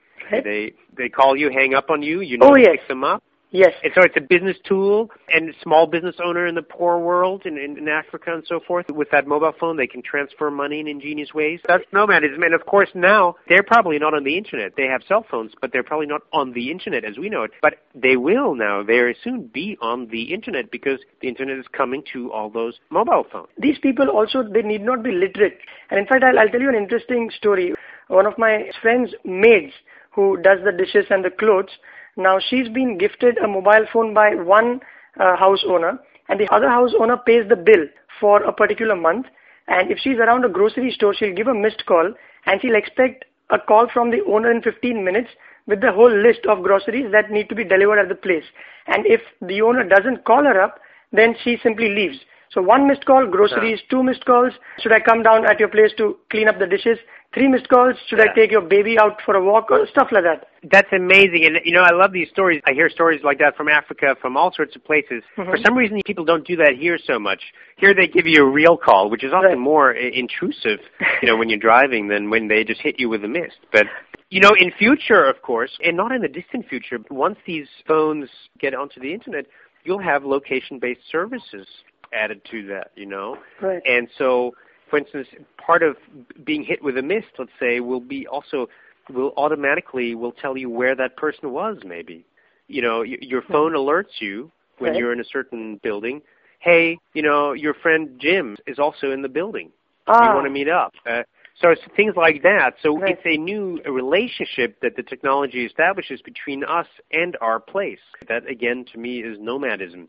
They, 0.43 0.73
they 0.97 1.09
call 1.09 1.37
you, 1.37 1.51
hang 1.51 1.75
up 1.75 1.91
on 1.91 2.03
you, 2.03 2.21
you 2.21 2.39
know, 2.39 2.49
Oh, 2.51 2.55
to 2.55 2.61
yes. 2.61 2.77
pick 2.79 2.89
them 2.89 3.05
up. 3.05 3.23
Yes. 3.51 3.73
And 3.85 3.93
so 3.95 4.03
it's 4.03 4.17
a 4.17 4.21
business 4.21 4.57
tool 4.67 5.11
and 5.33 5.55
small 5.63 5.87
business 5.87 6.17
owner 6.25 6.47
in 6.47 6.57
the 6.57 6.63
poor 6.63 6.99
world 6.99 7.43
in, 7.45 7.57
in, 7.57 7.79
in 7.79 7.89
Africa 7.89 8.35
and 8.35 8.45
so 8.49 8.59
forth. 8.67 8.87
With 8.89 9.11
that 9.13 9.29
mobile 9.29 9.53
phone, 9.61 9.77
they 9.77 9.87
can 9.87 10.03
transfer 10.03 10.51
money 10.51 10.81
in 10.81 10.89
ingenious 10.89 11.33
ways. 11.33 11.61
That's 11.69 11.85
nomadism. 11.93 12.43
And 12.43 12.53
of 12.53 12.67
course 12.67 12.89
now, 12.95 13.37
they're 13.49 13.63
probably 13.63 13.99
not 14.01 14.13
on 14.13 14.25
the 14.25 14.37
internet. 14.37 14.73
They 14.77 14.87
have 14.87 15.03
cell 15.07 15.25
phones, 15.31 15.53
but 15.61 15.71
they're 15.73 15.85
probably 15.85 16.07
not 16.07 16.23
on 16.33 16.53
the 16.53 16.71
internet 16.71 17.05
as 17.05 17.17
we 17.17 17.29
know 17.29 17.45
it. 17.45 17.53
But 17.63 17.75
they 17.95 18.17
will 18.17 18.57
now 18.57 18.83
very 18.83 19.17
soon 19.23 19.47
be 19.53 19.79
on 19.81 20.09
the 20.09 20.35
internet 20.35 20.71
because 20.71 20.99
the 21.21 21.29
internet 21.29 21.59
is 21.59 21.67
coming 21.73 22.03
to 22.13 22.33
all 22.33 22.51
those 22.51 22.75
mobile 22.91 23.25
phones. 23.31 23.49
these 23.59 23.79
people 23.79 24.09
also 24.09 24.43
they 24.43 24.63
need 24.63 24.83
not 24.83 25.03
be 25.03 25.13
literate 25.13 25.59
and 25.91 25.99
in 26.01 26.07
fact 26.07 26.23
I'll, 26.25 26.39
I'll 26.39 26.49
tell 26.49 26.61
you 26.61 26.69
an 26.69 26.75
interesting 26.75 27.31
story 27.37 27.75
one 28.09 28.27
of 28.27 28.37
my 28.39 28.71
friends 28.83 29.15
maids 29.25 29.73
who 30.11 30.37
does 30.43 30.59
the 30.65 30.73
dishes 30.73 31.07
and 31.11 31.25
the 31.25 31.31
clothes 31.31 31.71
now 32.17 32.39
she's 32.39 32.69
been 32.69 32.99
gifted 32.99 33.39
a 33.39 33.49
mobile 33.49 33.87
phone 33.93 34.15
by 34.15 34.35
one 34.35 34.81
uh, 35.21 35.37
house 35.37 35.65
owner 35.67 35.99
and 36.29 36.41
the 36.41 36.53
other 36.53 36.69
house 36.69 36.93
owner 36.99 37.17
pays 37.17 37.49
the 37.49 37.57
bill 37.57 37.87
for 38.21 38.43
a 38.43 38.53
particular 38.53 38.97
month 38.97 39.27
and 39.69 39.91
if 39.91 39.99
she's 39.99 40.19
around 40.19 40.45
a 40.45 40.49
grocery 40.49 40.91
store 40.91 41.15
she'll 41.15 41.35
give 41.35 41.49
a 41.49 41.55
missed 41.55 41.85
call 41.87 42.13
and 42.47 42.61
she'll 42.61 42.77
expect 42.77 43.25
a 43.51 43.59
call 43.59 43.89
from 43.93 44.11
the 44.11 44.23
owner 44.27 44.51
in 44.51 44.63
15 44.63 45.05
minutes 45.05 45.31
with 45.67 45.81
the 45.81 45.93
whole 45.93 46.11
list 46.11 46.47
of 46.49 46.63
groceries 46.63 47.11
that 47.13 47.31
need 47.31 47.49
to 47.49 47.55
be 47.55 47.65
delivered 47.65 47.99
at 47.99 48.09
the 48.09 48.15
place. 48.15 48.45
And 48.87 49.07
if 49.07 49.21
the 49.41 49.63
owner 49.63 49.85
doesn't 49.85 50.25
call 50.25 50.45
her 50.45 50.61
up, 50.61 50.81
then 51.13 51.35
she 51.43 51.59
simply 51.63 51.89
leaves. 51.89 52.19
So 52.51 52.63
one 52.63 52.87
missed 52.87 53.05
call, 53.05 53.27
groceries, 53.27 53.81
two 53.91 54.03
missed 54.03 54.25
calls. 54.27 54.53
Should 54.79 54.93
I 54.93 55.01
come 55.01 55.23
down 55.23 55.47
at 55.47 55.59
your 55.59 55.69
place 55.69 55.91
to 55.99 56.17
clean 56.31 56.49
up 56.49 56.59
the 56.59 56.67
dishes? 56.67 56.99
Three 57.35 57.49
missed 57.49 57.69
calls. 57.69 57.97
Should 58.07 58.21
Yeah. 58.21 58.31
I 58.31 58.35
take 58.35 58.53
your 58.53 58.61
baby 58.61 58.97
out 58.99 59.21
for 59.23 59.35
a 59.35 59.43
walk? 59.45 59.71
Or 59.71 59.87
stuff 59.89 60.13
like 60.13 60.23
that. 60.23 60.49
That's 60.63 60.91
amazing. 60.93 61.45
And, 61.45 61.61
you 61.65 61.73
know, 61.73 61.83
I 61.83 61.91
love 61.93 62.13
these 62.13 62.29
stories. 62.31 62.63
I 62.65 62.73
hear 62.73 62.89
stories 62.89 63.23
like 63.25 63.39
that 63.39 63.57
from 63.57 63.69
Africa, 63.69 64.17
from 64.21 64.37
all 64.37 64.53
sorts 64.53 64.77
of 64.77 64.85
places. 64.85 65.23
Mhm. 65.37 65.51
For 65.51 65.57
some 65.59 65.77
reason, 65.77 66.01
people 66.07 66.25
don't 66.25 66.47
do 66.47 66.57
that 66.57 66.75
here 66.77 66.97
so 66.97 67.19
much. 67.19 67.43
Here 67.77 67.93
they 67.93 68.07
give 68.07 68.27
you 68.27 68.43
a 68.43 68.49
real 68.49 68.77
call, 68.77 69.11
which 69.11 69.25
is 69.25 69.33
often 69.33 69.51
Right. 69.51 69.59
more 69.59 69.93
intrusive, 69.93 70.81
you 71.23 71.29
know, 71.29 71.37
when 71.37 71.49
you're 71.49 71.59
driving 71.59 72.07
than 72.07 72.31
when 72.31 72.47
they 72.47 72.63
just 72.63 72.81
hit 72.81 73.01
you 73.01 73.09
with 73.09 73.25
a 73.25 73.29
mist. 73.29 73.59
But, 73.73 73.89
you 74.31 74.41
know, 74.41 74.53
in 74.57 74.71
future, 74.71 75.25
of 75.25 75.43
course, 75.43 75.77
and 75.83 75.97
not 75.97 76.13
in 76.13 76.23
the 76.23 76.29
distant 76.29 76.69
future, 76.69 77.01
once 77.11 77.39
these 77.45 77.69
phones 77.87 78.31
get 78.59 78.75
onto 78.75 79.01
the 79.01 79.13
internet, 79.13 79.47
you'll 79.83 79.99
have 79.99 80.25
location-based 80.25 81.05
services 81.11 81.67
added 82.13 82.45
to 82.45 82.63
that, 82.69 82.93
you 82.95 83.07
know? 83.07 83.37
Right. 83.61 83.83
And 83.85 84.09
so, 84.17 84.55
for 84.95 84.99
instance, 84.99 85.27
part 85.59 85.83
of 85.83 85.97
being 86.45 86.63
hit 86.63 86.83
with 86.83 86.97
a 86.97 87.03
mist, 87.03 87.27
let's 87.39 87.51
say, 87.59 87.81
will 87.81 88.01
be 88.01 88.27
also 88.29 88.69
will 89.11 89.33
automatically 89.37 90.15
will 90.15 90.31
tell 90.33 90.57
you 90.57 90.71
where 90.71 90.95
that 90.95 91.17
person 91.17 91.51
was. 91.51 91.79
Maybe, 91.85 92.25
you 92.69 92.81
know, 92.81 93.01
y- 93.01 93.17
your 93.21 93.43
phone 93.43 93.73
alerts 93.73 94.21
you 94.21 94.53
when 94.79 94.95
Right. 94.95 94.95
you're 94.95 95.13
in 95.13 95.21
a 95.21 95.25
certain 95.25 95.81
building. 95.83 96.23
Hey, 96.61 96.99
you 97.13 97.23
know, 97.23 97.53
your 97.53 97.75
friend 97.75 98.21
Jim 98.21 98.57
is 98.67 98.79
also 98.79 99.11
in 99.11 99.23
the 99.23 99.29
building. 99.29 99.73
Ah, 100.07 100.23
You 100.23 100.31
want 100.33 100.47
to 100.47 100.51
meet 100.51 100.69
up. 100.69 100.93
Uh, 101.09 101.23
so 101.61 101.71
it's 101.71 101.83
things 101.97 102.15
like 102.17 102.43
that. 102.43 102.75
So 102.83 103.01
Right. 103.01 103.17
it's 103.17 103.23
a 103.25 103.37
new 103.37 103.81
relationship 103.87 104.81
that 104.83 104.97
the 104.97 105.03
technology 105.03 105.65
establishes 105.67 106.23
between 106.23 106.65
us 106.65 106.87
and 107.11 107.37
our 107.41 107.59
place. 107.59 107.99
That 108.29 108.47
again, 108.49 108.85
to 108.93 108.99
me, 108.99 109.21
is 109.23 109.39
nomadism. 109.41 110.09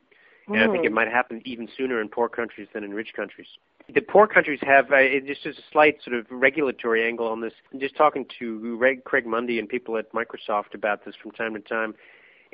And 0.54 0.64
I 0.64 0.68
think 0.68 0.84
Hmm. 0.84 0.86
it 0.86 0.92
might 0.92 1.08
happen 1.08 1.42
even 1.46 1.68
sooner 1.76 2.02
in 2.02 2.10
poor 2.10 2.30
countries 2.30 2.68
than 2.74 2.84
in 2.84 2.94
rich 2.94 3.14
countries. 3.16 3.48
The 3.94 4.02
poor 4.02 4.28
countries 4.28 4.60
have 4.64 4.92
uh, 4.92 4.98
just 5.26 5.46
a 5.46 5.54
slight 5.72 5.98
sort 6.04 6.18
of 6.18 6.26
regulatory 6.32 7.08
angle 7.08 7.28
on 7.28 7.42
this. 7.42 7.54
I'm 7.72 7.80
just 7.80 7.96
talking 7.96 8.26
to 8.40 8.78
Craig 9.06 9.26
Mundie 9.26 9.60
and 9.60 9.70
people 9.70 9.98
at 9.98 10.12
Microsoft 10.12 10.74
about 10.74 11.06
this 11.06 11.16
from 11.22 11.32
time 11.32 11.54
to 11.54 11.60
time. 11.60 11.94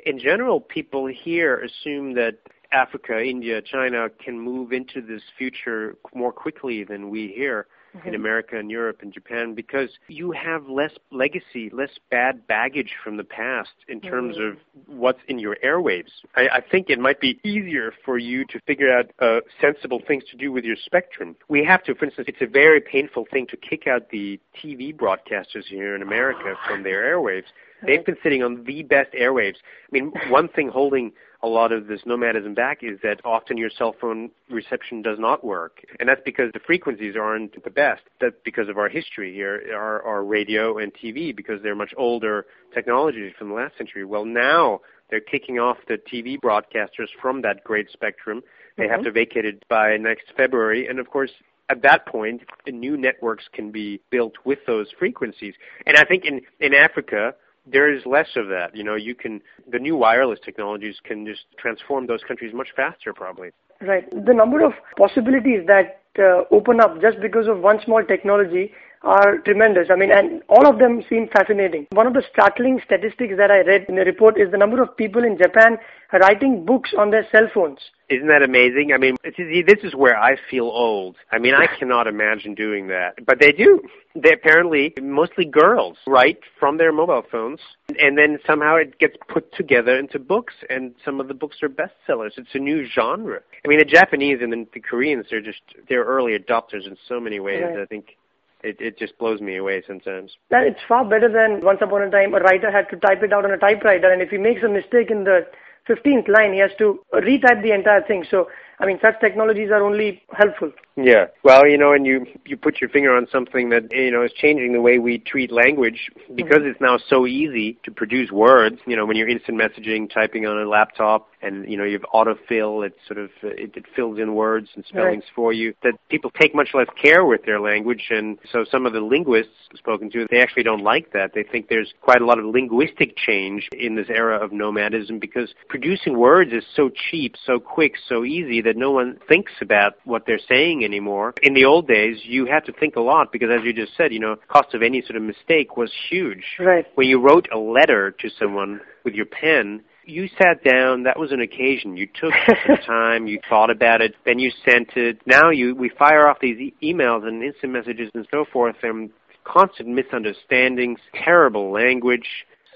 In 0.04 0.18
general, 0.18 0.60
people 0.60 1.06
here 1.06 1.58
assume 1.58 2.14
that 2.14 2.38
Africa, 2.70 3.22
India, 3.22 3.62
China 3.62 4.08
can 4.22 4.38
move 4.38 4.72
into 4.72 5.00
this 5.00 5.22
future 5.38 5.96
more 6.14 6.32
quickly 6.32 6.84
than 6.84 7.08
we 7.08 7.32
here 7.34 7.66
in 8.04 8.14
America 8.14 8.58
and 8.58 8.70
Europe 8.70 8.98
and 9.02 9.12
Japan 9.12 9.54
because 9.54 9.90
you 10.08 10.32
have 10.32 10.68
less 10.68 10.92
legacy, 11.10 11.70
less 11.72 11.90
bad 12.10 12.46
baggage 12.46 12.92
from 13.04 13.16
the 13.16 13.24
past 13.24 13.70
in 13.88 14.00
terms 14.00 14.36
of 14.38 14.56
what's 14.86 15.20
in 15.28 15.38
your 15.38 15.56
airwaves. 15.64 16.10
I, 16.34 16.48
I 16.48 16.60
think 16.60 16.88
it 16.88 16.98
might 16.98 17.20
be 17.20 17.38
easier 17.44 17.92
for 18.04 18.18
you 18.18 18.44
to 18.46 18.60
figure 18.66 18.92
out 18.92 19.10
uh, 19.20 19.40
sensible 19.60 20.00
things 20.06 20.24
to 20.30 20.36
do 20.36 20.52
with 20.52 20.64
your 20.64 20.76
spectrum. 20.84 21.36
We 21.48 21.64
have 21.64 21.82
to, 21.84 21.94
for 21.94 22.06
instance, 22.06 22.28
it's 22.28 22.42
a 22.42 22.46
very 22.46 22.80
painful 22.80 23.26
thing 23.30 23.46
to 23.48 23.56
kick 23.56 23.86
out 23.86 24.10
the 24.10 24.40
TV 24.62 24.94
broadcasters 24.94 25.64
here 25.68 25.94
in 25.94 26.02
America 26.02 26.54
from 26.66 26.82
their 26.82 27.02
airwaves. 27.02 27.44
They've 27.86 28.04
been 28.04 28.16
sitting 28.22 28.42
on 28.42 28.64
the 28.64 28.82
best 28.84 29.12
airwaves. 29.12 29.56
I 29.56 29.90
mean, 29.90 30.12
one 30.28 30.48
thing 30.48 30.68
holding 30.68 31.12
a 31.42 31.48
lot 31.48 31.72
of 31.72 31.88
this 31.88 32.00
nomadism 32.06 32.54
back 32.54 32.78
is 32.82 32.98
that 33.02 33.20
often 33.24 33.56
your 33.56 33.70
cell 33.70 33.94
phone 34.00 34.30
reception 34.48 35.02
does 35.02 35.18
not 35.18 35.44
work. 35.44 35.84
And 35.98 36.08
that's 36.08 36.20
because 36.24 36.50
the 36.52 36.60
frequencies 36.60 37.16
aren't 37.16 37.62
the 37.64 37.70
best. 37.70 38.02
That's 38.20 38.36
because 38.44 38.68
of 38.68 38.78
our 38.78 38.88
history 38.88 39.34
here, 39.34 39.62
our, 39.74 40.02
our 40.02 40.24
radio 40.24 40.78
and 40.78 40.92
TV, 40.94 41.34
because 41.34 41.60
they're 41.62 41.74
much 41.74 41.92
older 41.96 42.46
technologies 42.72 43.32
from 43.38 43.48
the 43.48 43.54
last 43.54 43.76
century. 43.76 44.04
Well, 44.04 44.24
now 44.24 44.80
they're 45.10 45.20
kicking 45.20 45.58
off 45.58 45.78
the 45.88 45.98
TV 46.12 46.38
broadcasters 46.38 47.08
from 47.20 47.42
that 47.42 47.64
great 47.64 47.90
spectrum. 47.92 48.42
They 48.76 48.84
have 48.88 49.00
mm-hmm. 49.00 49.04
to 49.04 49.12
vacate 49.12 49.44
it 49.44 49.64
by 49.68 49.96
next 49.96 50.26
February. 50.36 50.86
And 50.86 50.98
of 51.00 51.10
course, 51.10 51.30
at 51.68 51.82
that 51.82 52.06
point, 52.06 52.42
new 52.66 52.96
networks 52.96 53.44
can 53.52 53.70
be 53.70 54.00
built 54.10 54.34
with 54.44 54.60
those 54.66 54.88
frequencies. 54.98 55.54
And 55.86 55.96
I 55.96 56.04
think 56.04 56.24
in, 56.24 56.42
in 56.60 56.74
Africa, 56.74 57.34
there 57.66 57.92
is 57.92 58.04
less 58.06 58.28
of 58.36 58.48
that. 58.48 58.74
You 58.74 58.84
know, 58.84 58.94
you 58.94 59.14
can 59.14 59.40
the 59.70 59.78
new 59.78 59.96
wireless 59.96 60.38
technologies 60.44 60.96
can 61.04 61.26
just 61.26 61.42
transform 61.58 62.06
those 62.06 62.22
countries 62.26 62.54
much 62.54 62.68
faster, 62.74 63.12
probably. 63.12 63.50
Right. 63.80 64.08
The 64.10 64.34
number 64.34 64.64
of 64.64 64.72
possibilities 64.96 65.66
that 65.66 66.00
uh, 66.18 66.44
open 66.50 66.80
up 66.80 67.00
just 67.00 67.20
because 67.20 67.48
of 67.48 67.60
one 67.60 67.80
small 67.84 68.04
technology 68.04 68.72
are 69.04 69.38
tremendous. 69.38 69.88
I 69.90 69.96
mean, 69.96 70.10
and 70.12 70.42
all 70.48 70.66
of 70.66 70.78
them 70.78 71.02
seem 71.08 71.28
fascinating. 71.28 71.86
One 71.92 72.06
of 72.06 72.14
the 72.14 72.22
startling 72.32 72.80
statistics 72.84 73.34
that 73.36 73.50
I 73.50 73.62
read 73.62 73.86
in 73.88 73.96
the 73.96 74.04
report 74.04 74.40
is 74.40 74.50
the 74.50 74.58
number 74.58 74.82
of 74.82 74.96
people 74.96 75.24
in 75.24 75.36
Japan 75.36 75.78
writing 76.12 76.64
books 76.64 76.92
on 76.96 77.10
their 77.10 77.26
cell 77.32 77.48
phones. 77.52 77.78
Isn't 78.08 78.28
that 78.28 78.42
amazing? 78.42 78.92
I 78.94 78.98
mean, 78.98 79.16
this 79.24 79.78
is 79.82 79.94
where 79.94 80.18
I 80.18 80.36
feel 80.50 80.64
old. 80.64 81.16
I 81.30 81.38
mean, 81.38 81.54
I 81.54 81.66
cannot 81.78 82.06
imagine 82.06 82.54
doing 82.54 82.88
that, 82.88 83.14
but 83.24 83.40
they 83.40 83.52
do. 83.52 83.80
They 84.14 84.32
apparently, 84.32 84.92
mostly 85.00 85.46
girls, 85.46 85.96
write 86.06 86.40
from 86.60 86.76
their 86.76 86.92
mobile 86.92 87.22
phones, 87.30 87.60
and 87.98 88.18
then 88.18 88.38
somehow 88.46 88.76
it 88.76 88.98
gets 88.98 89.16
put 89.28 89.54
together 89.54 89.98
into 89.98 90.18
books, 90.18 90.52
and 90.68 90.94
some 91.02 91.20
of 91.20 91.28
the 91.28 91.34
books 91.34 91.56
are 91.62 91.70
bestsellers. 91.70 92.32
It's 92.36 92.54
a 92.54 92.58
new 92.58 92.86
genre. 92.86 93.40
I 93.64 93.68
mean, 93.68 93.78
the 93.78 93.86
Japanese 93.86 94.40
and 94.42 94.52
the, 94.52 94.66
the 94.74 94.80
Koreans, 94.80 95.26
they're 95.30 95.40
just, 95.40 95.62
they're 95.88 96.04
early 96.04 96.38
adopters 96.38 96.86
in 96.86 96.98
so 97.08 97.18
many 97.18 97.40
ways. 97.40 97.62
Right. 97.64 97.80
I 97.80 97.86
think 97.86 98.16
it, 98.62 98.76
it 98.80 98.98
just 98.98 99.18
blows 99.18 99.40
me 99.40 99.56
away 99.56 99.82
sometimes. 99.86 100.32
That 100.50 100.64
it's 100.64 100.80
far 100.88 101.04
better 101.04 101.28
than 101.28 101.64
once 101.64 101.80
upon 101.82 102.02
a 102.02 102.10
time 102.10 102.34
a 102.34 102.38
writer 102.38 102.70
had 102.70 102.88
to 102.90 102.96
type 102.96 103.22
it 103.22 103.32
out 103.32 103.44
on 103.44 103.50
a 103.50 103.58
typewriter, 103.58 104.10
and 104.10 104.22
if 104.22 104.30
he 104.30 104.38
makes 104.38 104.62
a 104.62 104.68
mistake 104.68 105.10
in 105.10 105.24
the 105.24 105.46
15th 105.88 106.28
line, 106.28 106.52
he 106.52 106.60
has 106.60 106.70
to 106.78 107.00
retype 107.12 107.62
the 107.62 107.72
entire 107.72 108.02
thing. 108.02 108.24
So, 108.30 108.48
I 108.78 108.86
mean, 108.86 108.98
such 109.00 109.20
technologies 109.20 109.70
are 109.70 109.82
only 109.82 110.22
helpful. 110.32 110.72
Yeah. 110.96 111.26
Well, 111.42 111.66
you 111.66 111.78
know, 111.78 111.92
and 111.92 112.06
you 112.06 112.26
you 112.44 112.56
put 112.56 112.80
your 112.80 112.90
finger 112.90 113.14
on 113.16 113.26
something 113.32 113.70
that 113.70 113.90
you 113.92 114.10
know 114.10 114.22
is 114.22 114.32
changing 114.32 114.72
the 114.72 114.80
way 114.80 114.98
we 114.98 115.18
treat 115.18 115.50
language 115.50 116.10
because 116.34 116.60
it's 116.62 116.80
now 116.80 116.98
so 117.08 117.26
easy 117.26 117.78
to 117.84 117.90
produce 117.90 118.30
words. 118.30 118.76
You 118.86 118.96
know, 118.96 119.06
when 119.06 119.16
you're 119.16 119.28
instant 119.28 119.58
messaging, 119.58 120.12
typing 120.12 120.46
on 120.46 120.58
a 120.58 120.68
laptop, 120.68 121.28
and 121.40 121.66
you 121.68 121.78
know 121.78 121.84
you 121.84 121.92
have 121.92 122.06
autofill, 122.12 122.84
it 122.86 122.94
sort 123.06 123.18
of 123.18 123.30
it, 123.42 123.72
it 123.74 123.84
fills 123.96 124.18
in 124.18 124.34
words 124.34 124.68
and 124.74 124.84
spellings 124.84 125.24
for 125.34 125.52
you. 125.52 125.74
That 125.82 125.94
people 126.10 126.30
take 126.30 126.54
much 126.54 126.70
less 126.74 126.88
care 127.00 127.24
with 127.24 127.44
their 127.46 127.60
language, 127.60 128.08
and 128.10 128.38
so 128.50 128.64
some 128.70 128.84
of 128.84 128.92
the 128.92 129.00
linguists 129.00 129.52
spoken 129.74 130.10
to, 130.10 130.26
they 130.30 130.42
actually 130.42 130.62
don't 130.62 130.82
like 130.82 131.12
that. 131.14 131.32
They 131.34 131.42
think 131.42 131.68
there's 131.68 131.94
quite 132.02 132.20
a 132.20 132.26
lot 132.26 132.38
of 132.38 132.44
linguistic 132.44 133.16
change 133.16 133.68
in 133.72 133.96
this 133.96 134.10
era 134.10 134.36
of 134.36 134.52
nomadism 134.52 135.18
because 135.18 135.54
producing 135.72 136.18
words 136.18 136.52
is 136.52 136.62
so 136.76 136.90
cheap, 137.10 137.34
so 137.46 137.58
quick, 137.58 137.94
so 138.06 138.26
easy 138.26 138.60
that 138.60 138.76
no 138.76 138.90
one 138.90 139.18
thinks 139.26 139.52
about 139.62 139.94
what 140.04 140.24
they're 140.26 140.38
saying 140.46 140.84
anymore. 140.84 141.32
In 141.42 141.54
the 141.54 141.64
old 141.64 141.88
days, 141.88 142.18
you 142.24 142.44
had 142.44 142.66
to 142.66 142.72
think 142.74 142.96
a 142.96 143.00
lot 143.00 143.32
because, 143.32 143.48
as 143.50 143.64
you 143.64 143.72
just 143.72 143.96
said, 143.96 144.12
you 144.12 144.20
know, 144.20 144.36
cost 144.48 144.74
of 144.74 144.82
any 144.82 145.00
sort 145.00 145.16
of 145.16 145.22
mistake 145.22 145.78
was 145.78 145.90
huge. 146.10 146.44
Right. 146.60 146.84
When 146.94 147.08
you 147.08 147.18
wrote 147.18 147.48
a 147.50 147.56
letter 147.56 148.10
to 148.10 148.28
someone 148.38 148.82
with 149.02 149.14
your 149.14 149.24
pen, 149.24 149.80
you 150.04 150.28
sat 150.36 150.62
down. 150.62 151.04
That 151.04 151.18
was 151.18 151.32
an 151.32 151.40
occasion. 151.40 151.96
You 151.96 152.06
took 152.06 152.34
some 152.66 152.76
time. 152.86 153.26
You 153.26 153.40
thought 153.48 153.70
about 153.70 154.02
it. 154.02 154.14
Then 154.26 154.38
you 154.38 154.50
sent 154.68 154.90
it. 154.94 155.22
Now 155.24 155.48
you 155.48 155.74
we 155.74 155.88
fire 155.98 156.28
off 156.28 156.36
these 156.42 156.58
e- 156.58 156.74
emails 156.82 157.26
and 157.26 157.42
instant 157.42 157.72
messages 157.72 158.10
and 158.14 158.26
so 158.30 158.44
forth, 158.52 158.76
and 158.82 159.08
constant 159.44 159.88
misunderstandings, 159.88 161.00
terrible 161.24 161.72
language. 161.72 162.26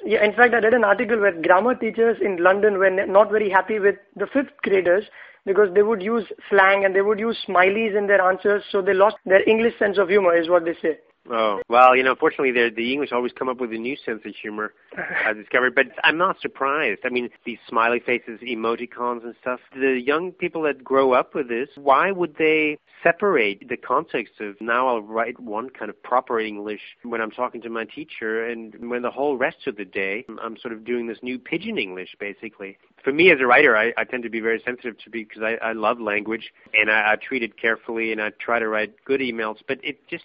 Yeah, 0.04 0.24
in 0.24 0.32
fact, 0.34 0.54
I 0.54 0.58
read 0.58 0.74
an 0.74 0.84
article 0.84 1.18
where 1.18 1.32
grammar 1.40 1.74
teachers 1.74 2.18
in 2.20 2.36
London 2.36 2.78
were 2.78 2.90
not 2.90 3.30
very 3.30 3.50
happy 3.50 3.78
with 3.78 3.96
the 4.14 4.26
fifth 4.26 4.52
graders 4.62 5.04
because 5.44 5.72
they 5.74 5.82
would 5.82 6.02
use 6.02 6.24
slang 6.50 6.84
and 6.84 6.94
they 6.94 7.00
would 7.00 7.18
use 7.18 7.38
smileys 7.48 7.96
in 7.96 8.06
their 8.06 8.20
answers, 8.20 8.62
so 8.70 8.82
they 8.82 8.92
lost 8.92 9.16
their 9.24 9.48
English 9.48 9.78
sense 9.78 9.96
of 9.96 10.08
humor, 10.08 10.36
is 10.36 10.48
what 10.48 10.64
they 10.64 10.74
say. 10.82 10.98
Oh 11.30 11.60
well, 11.68 11.96
you 11.96 12.02
know, 12.02 12.14
fortunately, 12.14 12.52
the 12.52 12.70
the 12.74 12.92
English 12.92 13.12
always 13.12 13.32
come 13.32 13.48
up 13.48 13.60
with 13.60 13.72
a 13.72 13.78
new 13.78 13.96
sense 14.04 14.22
of 14.24 14.34
humor. 14.34 14.72
Uh, 14.96 15.02
I 15.26 15.32
discovered, 15.32 15.74
but 15.74 15.86
I'm 16.04 16.18
not 16.18 16.40
surprised. 16.40 17.00
I 17.04 17.08
mean, 17.08 17.30
these 17.44 17.58
smiley 17.68 18.00
faces, 18.00 18.40
emoticons, 18.40 19.24
and 19.24 19.34
stuff. 19.40 19.60
The 19.74 20.00
young 20.04 20.32
people 20.32 20.62
that 20.62 20.84
grow 20.84 21.12
up 21.12 21.34
with 21.34 21.48
this, 21.48 21.68
why 21.76 22.10
would 22.12 22.36
they 22.38 22.78
separate 23.02 23.68
the 23.68 23.76
context 23.76 24.34
of 24.40 24.60
now 24.60 24.88
I'll 24.88 25.02
write 25.02 25.38
one 25.38 25.70
kind 25.70 25.90
of 25.90 26.02
proper 26.02 26.40
English 26.40 26.80
when 27.02 27.20
I'm 27.20 27.30
talking 27.30 27.60
to 27.62 27.70
my 27.70 27.84
teacher, 27.84 28.46
and 28.46 28.74
when 28.90 29.02
the 29.02 29.10
whole 29.10 29.36
rest 29.36 29.66
of 29.66 29.76
the 29.76 29.84
day 29.84 30.24
I'm 30.42 30.56
sort 30.58 30.74
of 30.74 30.84
doing 30.84 31.06
this 31.06 31.18
new 31.22 31.38
pidgin 31.38 31.78
English, 31.78 32.16
basically. 32.18 32.78
For 33.02 33.12
me 33.12 33.30
as 33.30 33.38
a 33.40 33.46
writer, 33.46 33.76
I, 33.76 33.92
I 33.96 34.04
tend 34.04 34.22
to 34.24 34.30
be 34.30 34.40
very 34.40 34.60
sensitive 34.64 34.98
to 35.04 35.10
because 35.10 35.42
I, 35.42 35.54
I 35.64 35.72
love 35.72 36.00
language 36.00 36.52
and 36.74 36.90
I, 36.90 37.12
I 37.12 37.16
treat 37.16 37.42
it 37.42 37.60
carefully 37.60 38.12
and 38.12 38.20
I 38.20 38.30
try 38.30 38.58
to 38.58 38.68
write 38.68 38.94
good 39.04 39.20
emails, 39.20 39.58
but 39.68 39.78
it 39.84 40.06
just 40.08 40.24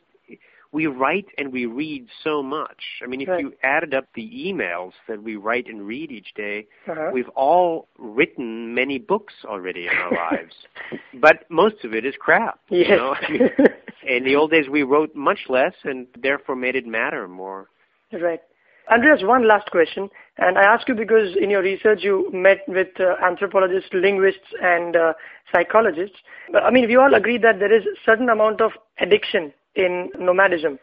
we 0.74 0.88
write 0.88 1.28
and 1.38 1.52
we 1.52 1.66
read 1.66 2.08
so 2.24 2.42
much. 2.42 2.82
I 3.04 3.08
mean, 3.08 3.22
if 3.22 3.28
Right. 3.28 3.42
you 3.42 3.54
added 3.62 3.94
up 3.94 4.06
the 4.16 4.30
emails 4.30 4.94
that 5.08 5.22
we 5.22 5.36
write 5.36 5.68
and 5.68 5.86
read 5.86 6.12
each 6.12 6.34
day, 6.34 6.68
Uh-huh. 6.88 7.10
we've 7.14 7.30
all 7.30 7.88
written 7.98 8.74
many 8.74 8.98
books 8.98 9.34
already 9.46 9.88
in 9.88 9.94
our 9.98 10.12
lives. 10.12 10.56
But 11.14 11.50
most 11.50 11.84
of 11.84 11.94
it 11.94 12.06
is 12.06 12.16
crap. 12.18 12.60
You 12.70 12.88
know? 12.88 13.16
I 13.16 13.32
mean, 13.32 13.50
in 14.08 14.24
the 14.24 14.36
old 14.36 14.52
days, 14.52 14.70
we 14.70 14.84
wrote 14.84 15.14
much 15.16 15.50
less, 15.50 15.74
and 15.84 16.08
therefore 16.18 16.56
made 16.56 16.76
it 16.76 16.88
matter 16.88 17.28
more. 17.28 17.68
Right. 18.14 18.42
Andreas, 18.90 19.22
one 19.24 19.48
last 19.48 19.70
question, 19.72 20.10
and 20.38 20.58
I 20.58 20.64
ask 20.64 20.88
you 20.88 20.96
because 20.96 21.36
in 21.40 21.50
your 21.50 21.62
research 21.62 22.00
you 22.02 22.30
met 22.34 22.60
with 22.68 22.90
uh, 23.00 23.16
anthropologists, 23.24 23.90
linguists, 23.94 24.48
and 24.62 24.96
uh, 24.96 25.14
psychologists. 25.54 26.18
But, 26.52 26.64
I 26.64 26.72
mean, 26.72 26.88
we 26.88 26.96
all 26.98 27.14
agree 27.14 27.38
that 27.38 27.60
there 27.60 27.72
is 27.72 27.84
a 27.86 27.96
certain 28.06 28.28
amount 28.30 28.60
of 28.60 28.72
addiction 29.00 29.54
in 29.76 30.10
nomadism. 30.20 30.80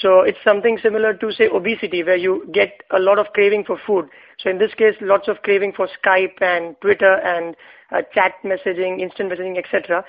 So 0.00 0.20
it's 0.20 0.38
something 0.42 0.78
similar 0.82 1.14
to, 1.14 1.32
say, 1.32 1.48
obesity, 1.48 2.02
where 2.02 2.16
you 2.16 2.48
get 2.52 2.82
a 2.90 2.98
lot 2.98 3.18
of 3.18 3.26
craving 3.32 3.64
for 3.64 3.78
food. 3.86 4.08
So 4.38 4.50
in 4.50 4.58
this 4.58 4.74
case, 4.74 4.94
lots 5.00 5.28
of 5.28 5.42
craving 5.42 5.72
for 5.76 5.88
Skype 6.02 6.40
and 6.40 6.74
Twitter 6.80 7.14
and 7.20 7.54
uh, 7.92 8.02
chat 8.12 8.32
messaging, 8.44 9.00
instant 9.00 9.30
messaging, 9.30 9.56
etc. 9.56 10.04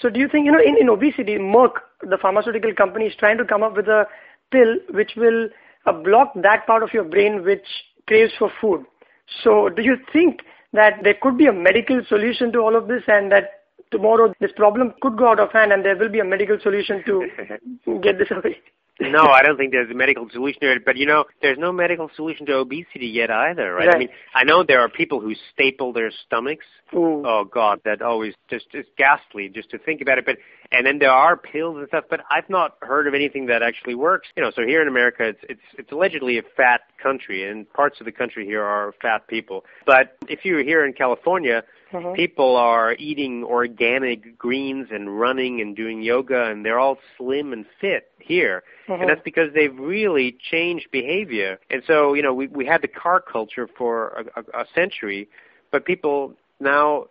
So 0.00 0.08
do 0.08 0.20
you 0.20 0.28
think, 0.28 0.46
you 0.46 0.52
know, 0.52 0.60
in, 0.60 0.76
in 0.78 0.88
obesity, 0.88 1.36
Merck, 1.36 1.80
the 2.02 2.18
pharmaceutical 2.20 2.72
company, 2.74 3.06
is 3.06 3.14
trying 3.16 3.38
to 3.38 3.44
come 3.44 3.62
up 3.62 3.76
with 3.76 3.88
a 3.88 4.06
pill 4.50 4.76
which 4.90 5.12
will 5.16 5.48
uh, 5.86 5.92
block 5.92 6.32
that 6.36 6.66
part 6.66 6.82
of 6.82 6.92
your 6.92 7.04
brain 7.04 7.44
which 7.44 7.66
craves 8.06 8.32
for 8.38 8.50
food. 8.60 8.84
So 9.42 9.68
do 9.68 9.82
you 9.82 9.96
think 10.12 10.40
that 10.72 11.00
there 11.02 11.16
could 11.20 11.36
be 11.36 11.46
a 11.46 11.52
medical 11.52 12.02
solution 12.08 12.52
to 12.52 12.58
all 12.58 12.76
of 12.76 12.88
this 12.88 13.02
and 13.08 13.30
that 13.32 13.55
tomorrow 13.90 14.32
this 14.40 14.52
problem 14.56 14.94
could 15.00 15.16
go 15.16 15.28
out 15.28 15.40
of 15.40 15.52
hand 15.52 15.72
and 15.72 15.84
there 15.84 15.96
will 15.96 16.08
be 16.08 16.20
a 16.20 16.24
medical 16.24 16.58
solution 16.62 17.02
to 17.06 17.26
get 18.02 18.18
this 18.18 18.30
away? 18.30 18.58
no, 19.00 19.24
I 19.24 19.42
don't 19.42 19.58
think 19.58 19.72
there's 19.72 19.90
a 19.90 19.94
medical 19.94 20.26
solution 20.30 20.60
to 20.62 20.72
it. 20.72 20.84
But 20.84 20.96
you 20.96 21.06
know, 21.06 21.24
there's 21.42 21.58
no 21.58 21.72
medical 21.72 22.10
solution 22.16 22.46
to 22.46 22.54
obesity 22.54 23.06
yet 23.06 23.30
either, 23.30 23.74
right? 23.74 23.88
right. 23.88 23.94
I 23.94 23.98
mean, 23.98 24.08
I 24.34 24.44
know 24.44 24.64
there 24.66 24.80
are 24.80 24.88
people 24.88 25.20
who 25.20 25.34
staple 25.52 25.92
their 25.92 26.10
stomachs. 26.26 26.64
Ooh. 26.94 27.22
Oh 27.26 27.44
God, 27.44 27.80
that 27.84 28.00
always 28.00 28.34
just 28.48 28.66
is 28.72 28.86
ghastly 28.96 29.50
just 29.54 29.70
to 29.70 29.78
think 29.78 30.00
about 30.00 30.18
it. 30.18 30.24
But 30.24 30.38
and 30.72 30.86
then 30.86 30.98
there 30.98 31.10
are 31.10 31.36
pills 31.36 31.76
and 31.78 31.88
stuff, 31.88 32.04
but 32.08 32.20
I've 32.30 32.48
not 32.48 32.76
heard 32.82 33.06
of 33.06 33.14
anything 33.14 33.46
that 33.46 33.62
actually 33.62 33.94
works. 33.94 34.28
You 34.36 34.42
know, 34.42 34.50
so 34.54 34.62
here 34.62 34.82
in 34.82 34.88
America, 34.88 35.24
it's 35.24 35.40
it's 35.48 35.60
it's 35.78 35.92
allegedly 35.92 36.38
a 36.38 36.42
fat 36.56 36.82
country, 37.02 37.48
and 37.48 37.70
parts 37.72 38.00
of 38.00 38.06
the 38.06 38.12
country 38.12 38.44
here 38.44 38.62
are 38.62 38.94
fat 39.00 39.26
people. 39.28 39.64
But 39.84 40.16
if 40.28 40.44
you're 40.44 40.62
here 40.62 40.84
in 40.84 40.92
California, 40.92 41.64
Mhm. 41.92 42.16
people 42.16 42.56
are 42.56 42.96
eating 42.98 43.44
organic 43.44 44.36
greens 44.36 44.88
and 44.90 45.20
running 45.20 45.60
and 45.60 45.76
doing 45.76 46.02
yoga, 46.02 46.46
and 46.46 46.64
they're 46.64 46.80
all 46.80 46.98
slim 47.16 47.52
and 47.52 47.64
fit 47.80 48.10
here. 48.18 48.64
Mhm. 48.88 49.00
And 49.02 49.08
that's 49.08 49.22
because 49.22 49.52
they've 49.52 49.78
really 49.78 50.32
changed 50.32 50.90
behavior. 50.90 51.60
And 51.70 51.84
so, 51.84 52.14
you 52.14 52.22
know, 52.22 52.34
we 52.34 52.48
we 52.48 52.66
had 52.66 52.82
the 52.82 52.88
car 52.88 53.20
culture 53.20 53.68
for 53.68 54.24
a, 54.34 54.40
a, 54.40 54.62
a 54.62 54.66
century, 54.74 55.28
but 55.70 55.84
people 55.84 56.34
now 56.58 57.06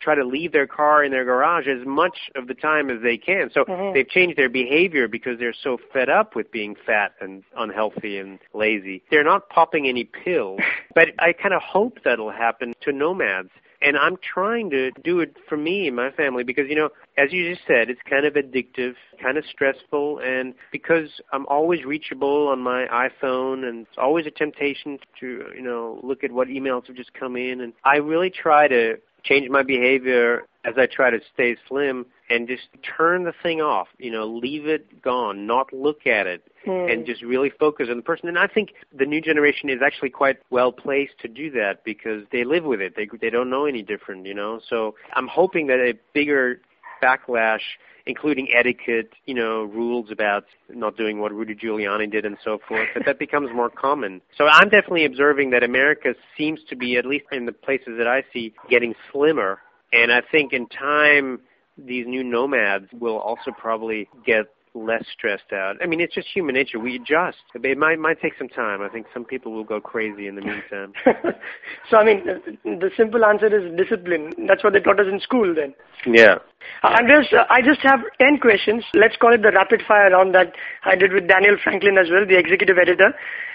try 0.00 0.14
to 0.14 0.24
leave 0.24 0.52
their 0.52 0.66
car 0.66 1.02
in 1.02 1.10
their 1.10 1.24
garage 1.24 1.66
as 1.66 1.86
much 1.86 2.30
of 2.36 2.46
the 2.46 2.54
time 2.54 2.90
as 2.90 3.02
they 3.02 3.16
can. 3.16 3.50
So 3.50 3.64
Mhm. 3.64 3.94
they've 3.94 4.08
changed 4.08 4.36
their 4.36 4.48
behavior 4.48 5.08
because 5.08 5.38
they're 5.38 5.52
so 5.52 5.76
fed 5.76 6.08
up 6.08 6.34
with 6.34 6.50
being 6.50 6.74
fat 6.74 7.12
and 7.20 7.42
unhealthy 7.56 8.18
and 8.18 8.38
lazy. 8.54 9.02
They're 9.10 9.24
not 9.24 9.48
popping 9.48 9.86
any 9.86 10.04
pills, 10.04 10.60
but 10.94 11.10
I 11.18 11.32
kind 11.32 11.54
of 11.54 11.62
hope 11.62 12.00
that'll 12.04 12.30
happen 12.30 12.74
to 12.82 12.92
nomads. 12.92 13.50
And 13.80 13.96
I'm 13.96 14.16
trying 14.16 14.70
to 14.70 14.90
do 15.04 15.20
it 15.20 15.36
for 15.48 15.56
me 15.56 15.86
and 15.86 15.94
my 15.94 16.10
family 16.10 16.42
because, 16.42 16.64
you 16.68 16.74
know, 16.74 16.90
as 17.16 17.32
you 17.32 17.48
just 17.48 17.66
said, 17.66 17.90
it's 17.90 18.00
kind 18.08 18.26
of 18.26 18.34
addictive, 18.34 18.94
kind 19.22 19.38
of 19.38 19.44
stressful, 19.50 20.18
and 20.18 20.54
because 20.72 21.08
I'm 21.32 21.46
always 21.46 21.84
reachable 21.84 22.48
on 22.48 22.60
my 22.60 22.86
iPhone 22.86 23.68
and 23.68 23.86
it's 23.86 23.98
always 23.98 24.26
a 24.26 24.30
temptation 24.30 24.98
to, 25.20 25.44
you 25.54 25.62
know, 25.62 26.00
look 26.02 26.24
at 26.24 26.32
what 26.32 26.48
emails 26.48 26.86
have 26.88 26.96
just 26.96 27.14
come 27.14 27.36
in. 27.36 27.60
And 27.60 27.72
I 27.84 27.96
really 27.96 28.30
try 28.30 28.66
to 28.66 28.96
change 29.24 29.48
my 29.48 29.62
behavior 29.62 30.42
as 30.68 30.74
I 30.76 30.86
try 30.86 31.10
to 31.10 31.20
stay 31.34 31.56
slim 31.68 32.06
and 32.30 32.46
just 32.46 32.68
turn 32.82 33.24
the 33.24 33.32
thing 33.42 33.60
off, 33.60 33.88
you 33.98 34.10
know, 34.10 34.26
leave 34.26 34.66
it 34.66 35.00
gone, 35.02 35.46
not 35.46 35.72
look 35.72 36.06
at 36.06 36.26
it, 36.26 36.42
Hmm. 36.64 36.90
and 36.90 37.06
just 37.06 37.22
really 37.22 37.50
focus 37.50 37.88
on 37.90 37.96
the 37.96 38.02
person. 38.02 38.28
And 38.28 38.38
I 38.38 38.46
think 38.48 38.70
the 38.92 39.06
new 39.06 39.20
generation 39.20 39.70
is 39.70 39.80
actually 39.84 40.10
quite 40.10 40.38
well 40.50 40.72
placed 40.72 41.18
to 41.20 41.28
do 41.28 41.50
that 41.52 41.84
because 41.84 42.24
they 42.32 42.44
live 42.44 42.64
with 42.64 42.80
it. 42.80 42.94
They 42.96 43.08
they 43.20 43.30
don't 43.30 43.48
know 43.48 43.64
any 43.64 43.82
different, 43.82 44.26
you 44.26 44.34
know. 44.34 44.60
So 44.68 44.94
I'm 45.14 45.28
hoping 45.28 45.68
that 45.68 45.78
a 45.78 45.94
bigger 46.12 46.60
backlash, 47.02 47.60
including 48.06 48.48
etiquette, 48.52 49.12
you 49.26 49.34
know, 49.34 49.62
rules 49.64 50.10
about 50.10 50.44
not 50.68 50.96
doing 50.96 51.20
what 51.20 51.32
Rudy 51.32 51.54
Giuliani 51.54 52.10
did 52.10 52.24
and 52.24 52.36
so 52.44 52.58
forth, 52.66 52.88
that 52.94 53.04
that 53.06 53.18
becomes 53.26 53.50
more 53.54 53.70
common. 53.70 54.20
So 54.36 54.46
I'm 54.46 54.68
definitely 54.68 55.04
observing 55.04 55.50
that 55.50 55.62
America 55.62 56.14
seems 56.36 56.60
to 56.70 56.76
be, 56.76 56.96
at 56.96 57.06
least 57.06 57.26
in 57.32 57.46
the 57.46 57.52
places 57.52 57.96
that 57.98 58.06
I 58.06 58.24
see, 58.32 58.52
getting 58.68 58.94
slimmer. 59.12 59.60
And 59.92 60.12
I 60.12 60.20
think 60.30 60.52
in 60.52 60.66
time, 60.68 61.40
these 61.76 62.06
new 62.06 62.24
nomads 62.24 62.86
will 62.92 63.18
also 63.18 63.50
probably 63.56 64.08
get 64.26 64.46
less 64.74 65.04
stressed 65.12 65.52
out. 65.52 65.76
I 65.82 65.86
mean, 65.86 66.00
it's 66.00 66.14
just 66.14 66.28
human 66.32 66.54
nature. 66.54 66.78
We 66.78 66.96
adjust. 66.96 67.38
It 67.54 67.78
might 67.78 67.98
might 67.98 68.20
take 68.20 68.34
some 68.38 68.48
time. 68.48 68.82
I 68.82 68.88
think 68.88 69.06
some 69.12 69.24
people 69.24 69.52
will 69.52 69.64
go 69.64 69.80
crazy 69.80 70.26
in 70.26 70.34
the 70.34 70.42
meantime. 70.42 70.92
so 71.90 71.96
I 71.96 72.04
mean, 72.04 72.24
the 72.64 72.90
simple 72.96 73.24
answer 73.24 73.46
is 73.46 73.76
discipline. 73.76 74.32
That's 74.46 74.62
what 74.62 74.72
they 74.74 74.80
taught 74.80 75.00
us 75.00 75.06
in 75.10 75.20
school 75.20 75.54
then. 75.54 75.74
yeah. 76.06 76.36
Uh, 76.82 76.88
Andreas, 77.00 77.26
uh, 77.32 77.44
I 77.48 77.62
just 77.62 77.80
have 77.82 78.00
10 78.20 78.38
questions. 78.40 78.84
Let's 78.94 79.16
call 79.16 79.32
it 79.32 79.42
the 79.42 79.52
rapid 79.52 79.82
fire 79.88 80.10
round 80.10 80.34
that 80.34 80.52
I 80.84 80.96
did 80.96 81.12
with 81.12 81.26
Daniel 81.26 81.56
Franklin 81.62 81.96
as 81.98 82.08
well, 82.10 82.26
the 82.26 82.38
executive 82.38 82.76
editor. 82.78 83.14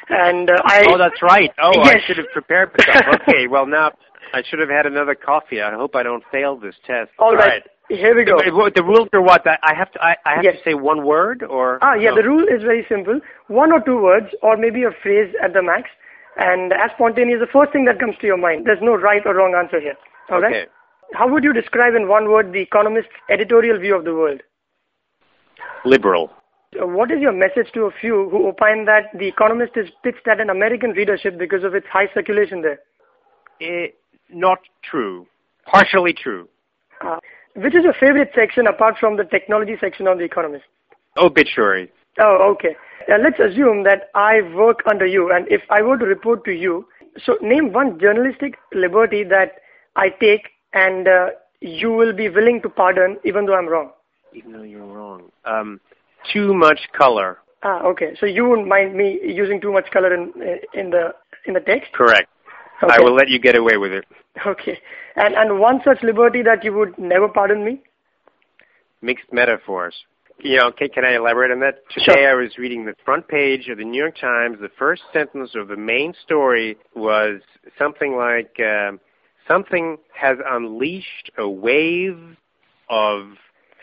And 0.09 0.49
uh, 0.49 0.57
I. 0.65 0.83
Oh, 0.89 0.97
that's 0.97 1.21
right. 1.21 1.51
Oh, 1.61 1.71
Yes. 1.75 1.95
I 1.95 2.07
should 2.07 2.17
have 2.17 2.31
prepared 2.33 2.71
for 2.71 2.77
that. 2.91 3.21
Okay, 3.21 3.47
well 3.47 3.65
now 3.67 3.91
I 4.33 4.43
should 4.47 4.59
have 4.59 4.69
had 4.69 4.85
another 4.85 5.15
coffee. 5.15 5.61
I 5.61 5.73
hope 5.73 5.95
I 5.95 6.03
don't 6.03 6.23
fail 6.31 6.55
this 6.57 6.75
test. 6.85 7.11
All 7.19 7.35
right. 7.35 7.63
Here 7.89 8.15
we 8.15 8.23
go. 8.23 8.37
The, 8.37 8.71
the 8.75 8.83
rules 8.83 9.09
are 9.13 9.21
what? 9.21 9.45
I 9.45 9.73
have 9.75 9.91
to. 9.91 10.01
I, 10.01 10.15
I 10.25 10.35
have 10.35 10.43
Yes. 10.43 10.55
to 10.57 10.63
say 10.71 10.73
one 10.73 11.05
word 11.05 11.43
or. 11.43 11.79
Ah, 11.81 11.95
yeah, 11.95 12.11
no? 12.11 12.15
the 12.15 12.23
rule 12.23 12.43
is 12.47 12.63
very 12.63 12.85
simple. 12.87 13.19
One 13.47 13.71
or 13.73 13.81
two 13.81 14.01
words, 14.01 14.27
or 14.41 14.55
maybe 14.57 14.83
a 14.83 14.91
phrase 15.03 15.33
at 15.43 15.53
the 15.53 15.61
max. 15.61 15.89
And 16.37 16.71
as 16.73 16.91
spontaneous, 16.95 17.39
the 17.41 17.51
first 17.51 17.71
thing 17.73 17.85
that 17.85 17.99
comes 17.99 18.15
to 18.21 18.25
your 18.27 18.37
mind. 18.37 18.65
There's 18.65 18.81
no 18.81 18.95
right 18.95 19.21
or 19.25 19.35
wrong 19.35 19.53
answer 19.55 19.79
here. 19.79 19.95
All 20.31 20.41
right? 20.41 20.55
Okay. 20.55 20.65
How 21.13 21.27
would 21.27 21.43
you 21.43 21.53
describe 21.53 21.93
in 21.93 22.07
one 22.07 22.29
word 22.31 22.53
the 22.53 22.61
Economist's 22.61 23.11
editorial 23.29 23.77
view 23.79 23.95
of 23.95 24.03
the 24.05 24.13
world? 24.15 24.41
Liberal. 25.85 26.31
Uh, 26.81 26.87
What 26.87 27.11
is 27.11 27.19
your 27.19 27.33
message 27.33 27.71
to 27.73 27.81
a 27.83 27.91
few 27.91 28.29
who 28.31 28.47
opine 28.47 28.85
that 28.85 29.11
The 29.17 29.27
Economist 29.27 29.73
is 29.75 29.89
pitched 30.03 30.27
at 30.27 30.39
an 30.39 30.49
American 30.49 30.91
readership 30.91 31.37
because 31.37 31.63
of 31.63 31.75
its 31.75 31.85
high 31.91 32.07
circulation 32.13 32.61
there? 32.63 32.79
Eh, 33.61 33.87
not 34.33 34.59
true. 34.89 35.27
Partially 35.65 36.13
true. 36.13 36.47
Uh, 37.01 37.19
which 37.55 37.75
is 37.75 37.83
your 37.83 37.93
favorite 37.93 38.31
section 38.35 38.67
apart 38.67 38.95
from 38.99 39.17
the 39.17 39.23
technology 39.23 39.75
section 39.79 40.07
on 40.07 40.17
The 40.17 40.23
Economist? 40.23 40.65
Obituary. 41.17 41.91
Oh, 42.19 42.53
okay. 42.53 42.75
Uh, 43.07 43.17
let's 43.21 43.39
assume 43.39 43.83
that 43.83 44.09
I 44.15 44.41
work 44.55 44.79
under 44.89 45.05
you, 45.05 45.31
and 45.31 45.47
if 45.49 45.61
I 45.69 45.81
were 45.81 45.97
to 45.97 46.05
report 46.05 46.45
to 46.45 46.51
you, 46.51 46.85
so 47.23 47.37
name 47.41 47.73
one 47.73 47.99
journalistic 47.99 48.57
liberty 48.73 49.23
that 49.23 49.59
I 49.95 50.09
take 50.09 50.49
and 50.73 51.07
uh, 51.07 51.27
you 51.61 51.91
will 51.91 52.13
be 52.13 52.29
willing 52.29 52.61
to 52.63 52.69
pardon 52.69 53.17
even 53.23 53.45
though 53.45 53.55
I'm 53.55 53.67
wrong. 53.67 53.91
Even 54.33 54.51
though 54.53 54.63
you're 54.63 54.85
wrong. 54.85 55.31
Um, 55.45 55.79
too 56.31 56.53
much 56.53 56.79
color. 56.97 57.37
Ah, 57.63 57.83
okay. 57.83 58.15
So 58.19 58.25
you 58.25 58.47
wouldn't 58.47 58.67
mind 58.67 58.95
me 58.95 59.19
using 59.23 59.61
too 59.61 59.71
much 59.71 59.89
color 59.91 60.13
in 60.13 60.33
in 60.73 60.89
the 60.89 61.13
in 61.45 61.53
the 61.53 61.59
text? 61.59 61.93
Correct. 61.93 62.29
Okay. 62.81 62.95
I 62.97 63.01
will 63.01 63.15
let 63.15 63.29
you 63.29 63.39
get 63.39 63.55
away 63.55 63.77
with 63.77 63.91
it. 63.91 64.05
Okay. 64.45 64.79
And 65.15 65.35
and 65.35 65.59
one 65.59 65.81
such 65.85 66.01
liberty 66.01 66.41
that 66.41 66.63
you 66.63 66.73
would 66.73 66.97
never 66.97 67.27
pardon 67.27 67.63
me? 67.63 67.81
Mixed 69.01 69.31
metaphors. 69.31 69.95
You 70.39 70.57
know, 70.57 70.71
can, 70.71 70.89
can 70.89 71.05
I 71.05 71.15
elaborate 71.15 71.51
on 71.51 71.59
that? 71.59 71.75
Sure. 71.89 72.15
Today 72.15 72.25
I 72.25 72.33
was 72.33 72.57
reading 72.57 72.85
the 72.85 72.95
front 73.05 73.27
page 73.27 73.67
of 73.69 73.77
the 73.77 73.83
New 73.83 73.97
York 73.97 74.17
Times. 74.19 74.57
The 74.59 74.71
first 74.79 75.03
sentence 75.13 75.51
of 75.55 75.67
the 75.67 75.77
main 75.77 76.13
story 76.25 76.77
was 76.95 77.41
something 77.77 78.15
like, 78.15 78.55
um, 78.59 78.99
something 79.47 79.97
has 80.13 80.37
unleashed 80.45 81.31
a 81.37 81.47
wave 81.47 82.17
of, 82.89 83.27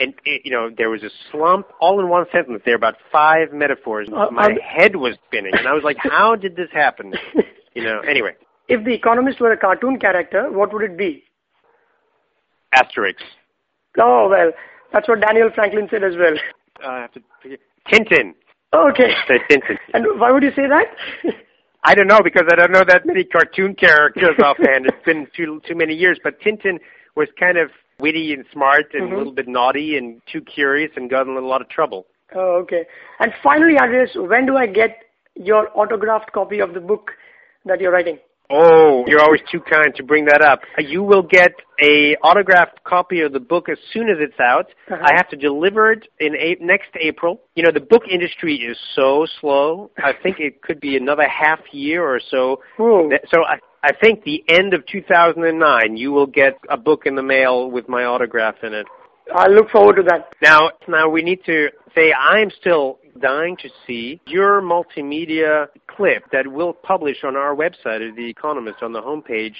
and 0.01 0.15
it, 0.25 0.43
you 0.45 0.51
know, 0.51 0.71
there 0.77 0.91
was 0.91 1.03
a 1.03 1.11
slump, 1.31 1.67
all 1.81 2.01
in 2.01 2.09
one 2.09 2.27
sentence. 2.33 2.61
There 2.65 2.75
about 2.75 2.97
five 3.13 3.53
metaphors. 3.53 4.09
Uh, 4.09 4.31
My 4.31 4.47
um, 4.47 4.57
head 4.57 4.97
was 4.97 5.15
spinning, 5.29 5.53
and 5.57 5.69
I 5.69 5.73
was 5.73 5.85
like, 5.85 5.99
how 5.99 6.35
did 6.35 6.57
this 6.57 6.69
happen? 6.73 7.15
You 7.73 7.85
know, 7.85 8.01
anyway, 8.01 8.33
If 8.71 8.85
the 8.85 8.95
Economist 8.95 9.41
were 9.41 9.53
a 9.53 9.57
cartoon 9.57 9.99
character, 9.99 10.51
what 10.51 10.73
would 10.73 10.83
it 10.83 10.97
be? 10.97 11.25
Asterix. 12.75 13.17
Oh 13.99 14.29
well, 14.31 14.53
that's 14.93 15.09
what 15.09 15.21
Daniel 15.21 15.51
Franklin 15.55 15.89
said 15.91 16.05
as 16.05 16.15
well. 16.17 16.35
Uh, 16.83 16.89
I 16.89 17.01
have 17.03 17.13
to, 17.13 17.21
Tintin. 17.93 18.35
Okay. 18.73 19.13
Tintin. 19.29 19.77
And 19.95 20.07
why 20.21 20.31
would 20.31 20.45
you 20.45 20.53
say 20.55 20.69
that? 20.69 20.87
I 21.85 21.95
don't 21.95 22.07
know 22.07 22.21
because 22.23 22.45
I 22.53 22.55
don't 22.57 22.71
know 22.71 22.85
that 22.87 23.07
many 23.07 23.25
cartoon 23.25 23.75
characters 23.75 24.37
offhand. 24.45 24.87
It's 24.87 25.05
been 25.05 25.27
too 25.37 25.61
too 25.67 25.75
many 25.75 25.95
years. 25.95 26.21
But 26.23 26.41
Tintin 26.41 26.79
was 27.17 27.29
kind 27.39 27.59
of 27.59 27.71
witty 27.99 28.33
and 28.33 28.45
smart 28.53 28.95
and 28.95 29.11
Mhm. 29.11 29.15
a 29.15 29.17
little 29.19 29.33
bit 29.33 29.49
naughty 29.49 29.97
and 29.97 30.23
too 30.33 30.41
curious 30.43 30.93
and 30.97 31.11
got 31.11 31.27
in 31.27 31.37
a 31.37 31.41
lot 31.41 31.61
of 31.61 31.69
trouble. 31.69 32.07
Oh, 32.35 32.53
okay. 32.63 32.87
And 33.19 33.33
finally, 33.43 33.77
Andreas, 33.79 34.15
when 34.15 34.47
do 34.47 34.57
I 34.57 34.67
get 34.67 34.99
your 35.35 35.69
autographed 35.77 36.33
copy 36.33 36.61
of 36.61 36.73
the 36.75 36.81
book 36.81 37.11
that 37.65 37.81
you're 37.81 37.91
writing? 37.93 38.19
Oh, 38.51 39.05
you're 39.07 39.21
always 39.21 39.41
too 39.51 39.61
kind 39.61 39.95
to 39.95 40.03
bring 40.03 40.25
that 40.25 40.43
up. 40.43 40.61
You 40.79 41.03
will 41.05 41.23
get 41.23 41.53
a 41.83 42.17
autographed 42.17 42.83
copy 42.85 43.21
of 43.21 43.33
the 43.33 43.39
book 43.41 43.69
as 43.69 43.79
soon 43.93 44.09
as 44.09 44.17
it's 44.19 44.39
out. 44.41 44.67
Uh-huh. 44.91 44.97
I 45.01 45.15
have 45.15 45.29
to 45.29 45.37
deliver 45.37 45.93
it 45.93 46.09
in 46.19 46.35
a- 46.35 46.57
next 46.61 46.91
April. 47.01 47.41
You 47.55 47.63
know, 47.63 47.71
the 47.73 47.81
book 47.81 48.03
industry 48.11 48.57
is 48.57 48.77
so 48.97 49.27
slow. 49.41 49.91
I 49.99 50.13
think 50.21 50.41
it 50.41 50.63
could 50.63 50.81
be 50.81 50.97
another 50.97 51.29
half 51.29 51.61
year 51.71 52.05
or 52.05 52.21
so. 52.31 52.61
Ooh. 52.81 53.11
So 53.33 53.45
I, 53.45 53.59
I 53.85 53.93
think 53.93 54.25
the 54.25 54.43
end 54.49 54.75
of 54.75 54.85
2009, 54.87 55.97
you 55.97 56.11
will 56.11 56.27
get 56.27 56.59
a 56.69 56.77
book 56.77 57.03
in 57.07 57.15
the 57.15 57.23
mail 57.23 57.71
with 57.71 57.89
my 57.89 58.05
autograph 58.05 58.57
in 58.63 58.75
it. 58.75 58.87
I 59.35 59.47
look 59.47 59.71
forward 59.71 59.97
to 59.97 60.03
that. 60.05 60.33
Now, 60.43 60.71
now 60.89 61.09
we 61.09 61.23
need 61.23 61.45
to 61.47 61.69
say 61.95 62.13
I'm 62.13 62.51
still 62.61 62.99
dying 63.21 63.57
to 63.59 63.69
see 63.87 64.21
your 64.27 64.61
multimedia 64.61 65.67
clip 65.87 66.25
that 66.33 66.47
we'll 66.47 66.73
publish 66.73 67.19
on 67.25 67.37
our 67.37 67.55
website 67.55 68.09
at 68.09 68.17
The 68.17 68.29
Economist 68.29 68.83
on 68.83 68.93
the 68.93 69.01
homepage 69.01 69.55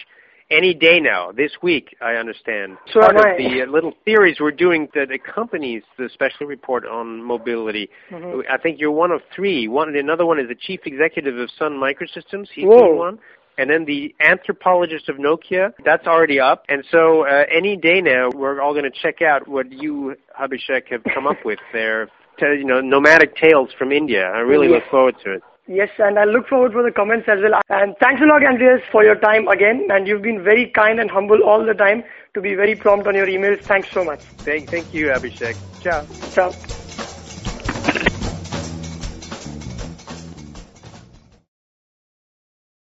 any 0.51 0.75
day 0.75 0.99
now, 0.99 1.31
this 1.31 1.53
week, 1.63 1.97
I 2.01 2.15
understand. 2.15 2.77
So 2.93 3.01
Part 3.01 3.17
am 3.17 3.33
of 3.33 3.39
the 3.39 3.63
uh, 3.63 3.71
little 3.71 3.93
series 4.05 4.39
we're 4.41 4.51
doing 4.51 4.89
that 4.95 5.11
accompanies 5.13 5.83
the 5.97 6.09
special 6.13 6.47
report 6.47 6.85
on 6.87 7.23
mobility. 7.23 7.89
Mhm. 8.11 8.45
I 8.51 8.57
think 8.57 8.81
you're 8.81 8.91
one 8.91 9.13
of 9.13 9.23
three. 9.35 9.69
One, 9.69 9.95
another 9.95 10.27
one 10.27 10.41
is 10.41 10.49
the 10.49 10.57
chief 10.57 10.81
executive 10.87 11.39
of 11.39 11.51
Sun 11.53 11.75
Microsystems. 11.75 12.49
He's 12.53 12.65
Whoa. 12.65 12.95
one. 12.95 13.19
And 13.59 13.69
then 13.69 13.85
the 13.85 14.15
anthropologist 14.21 15.09
of 15.09 15.17
Nokia, 15.17 15.75
that's 15.85 16.07
already 16.07 16.41
up. 16.41 16.65
And 16.69 16.83
so 16.91 17.27
uh, 17.27 17.45
any 17.51 17.77
day 17.77 18.01
now, 18.01 18.31
we're 18.35 18.61
all 18.61 18.73
going 18.73 18.91
to 18.91 18.99
check 19.03 19.21
out 19.23 19.47
what 19.47 19.71
you, 19.71 20.17
Abhishek, 20.41 20.89
have 20.89 21.05
come 21.15 21.27
up 21.27 21.45
with 21.45 21.59
there. 21.73 22.09
You 22.41 22.65
know, 22.65 22.81
nomadic 22.81 23.37
tales 23.37 23.71
from 23.79 23.93
India. 23.93 24.31
I 24.31 24.41
really 24.41 24.69
Yes. 24.69 24.83
look 24.83 24.91
forward 24.91 25.17
to 25.25 25.33
it. 25.35 25.43
Yes, 25.69 25.91
and 25.99 26.19
I 26.19 26.25
look 26.25 26.49
forward 26.49 26.73
for 26.73 26.83
the 26.83 26.91
comments 26.91 27.29
as 27.29 27.39
well. 27.41 27.61
And 27.69 27.95
thanks 28.01 28.21
a 28.21 28.25
lot, 28.25 28.45
Andreas, 28.45 28.83
for 28.91 29.05
your 29.05 29.15
time 29.15 29.47
again. 29.47 29.87
And 29.91 30.09
you've 30.09 30.23
been 30.23 30.43
very 30.43 30.67
kind 30.67 30.99
and 30.99 31.09
humble 31.09 31.43
all 31.45 31.65
the 31.65 31.75
time 31.75 32.03
to 32.35 32.41
be 32.41 32.55
very 32.55 32.75
prompt 32.75 33.07
on 33.07 33.15
your 33.15 33.27
emails. 33.27 33.63
Thanks 33.63 33.89
so 33.93 34.03
much. 34.03 34.21
Thank, 34.39 34.69
thank 34.69 34.93
you, 34.93 35.09
Abhishek. 35.09 35.57
Ciao. 35.81 36.05
Ciao. 36.35 36.90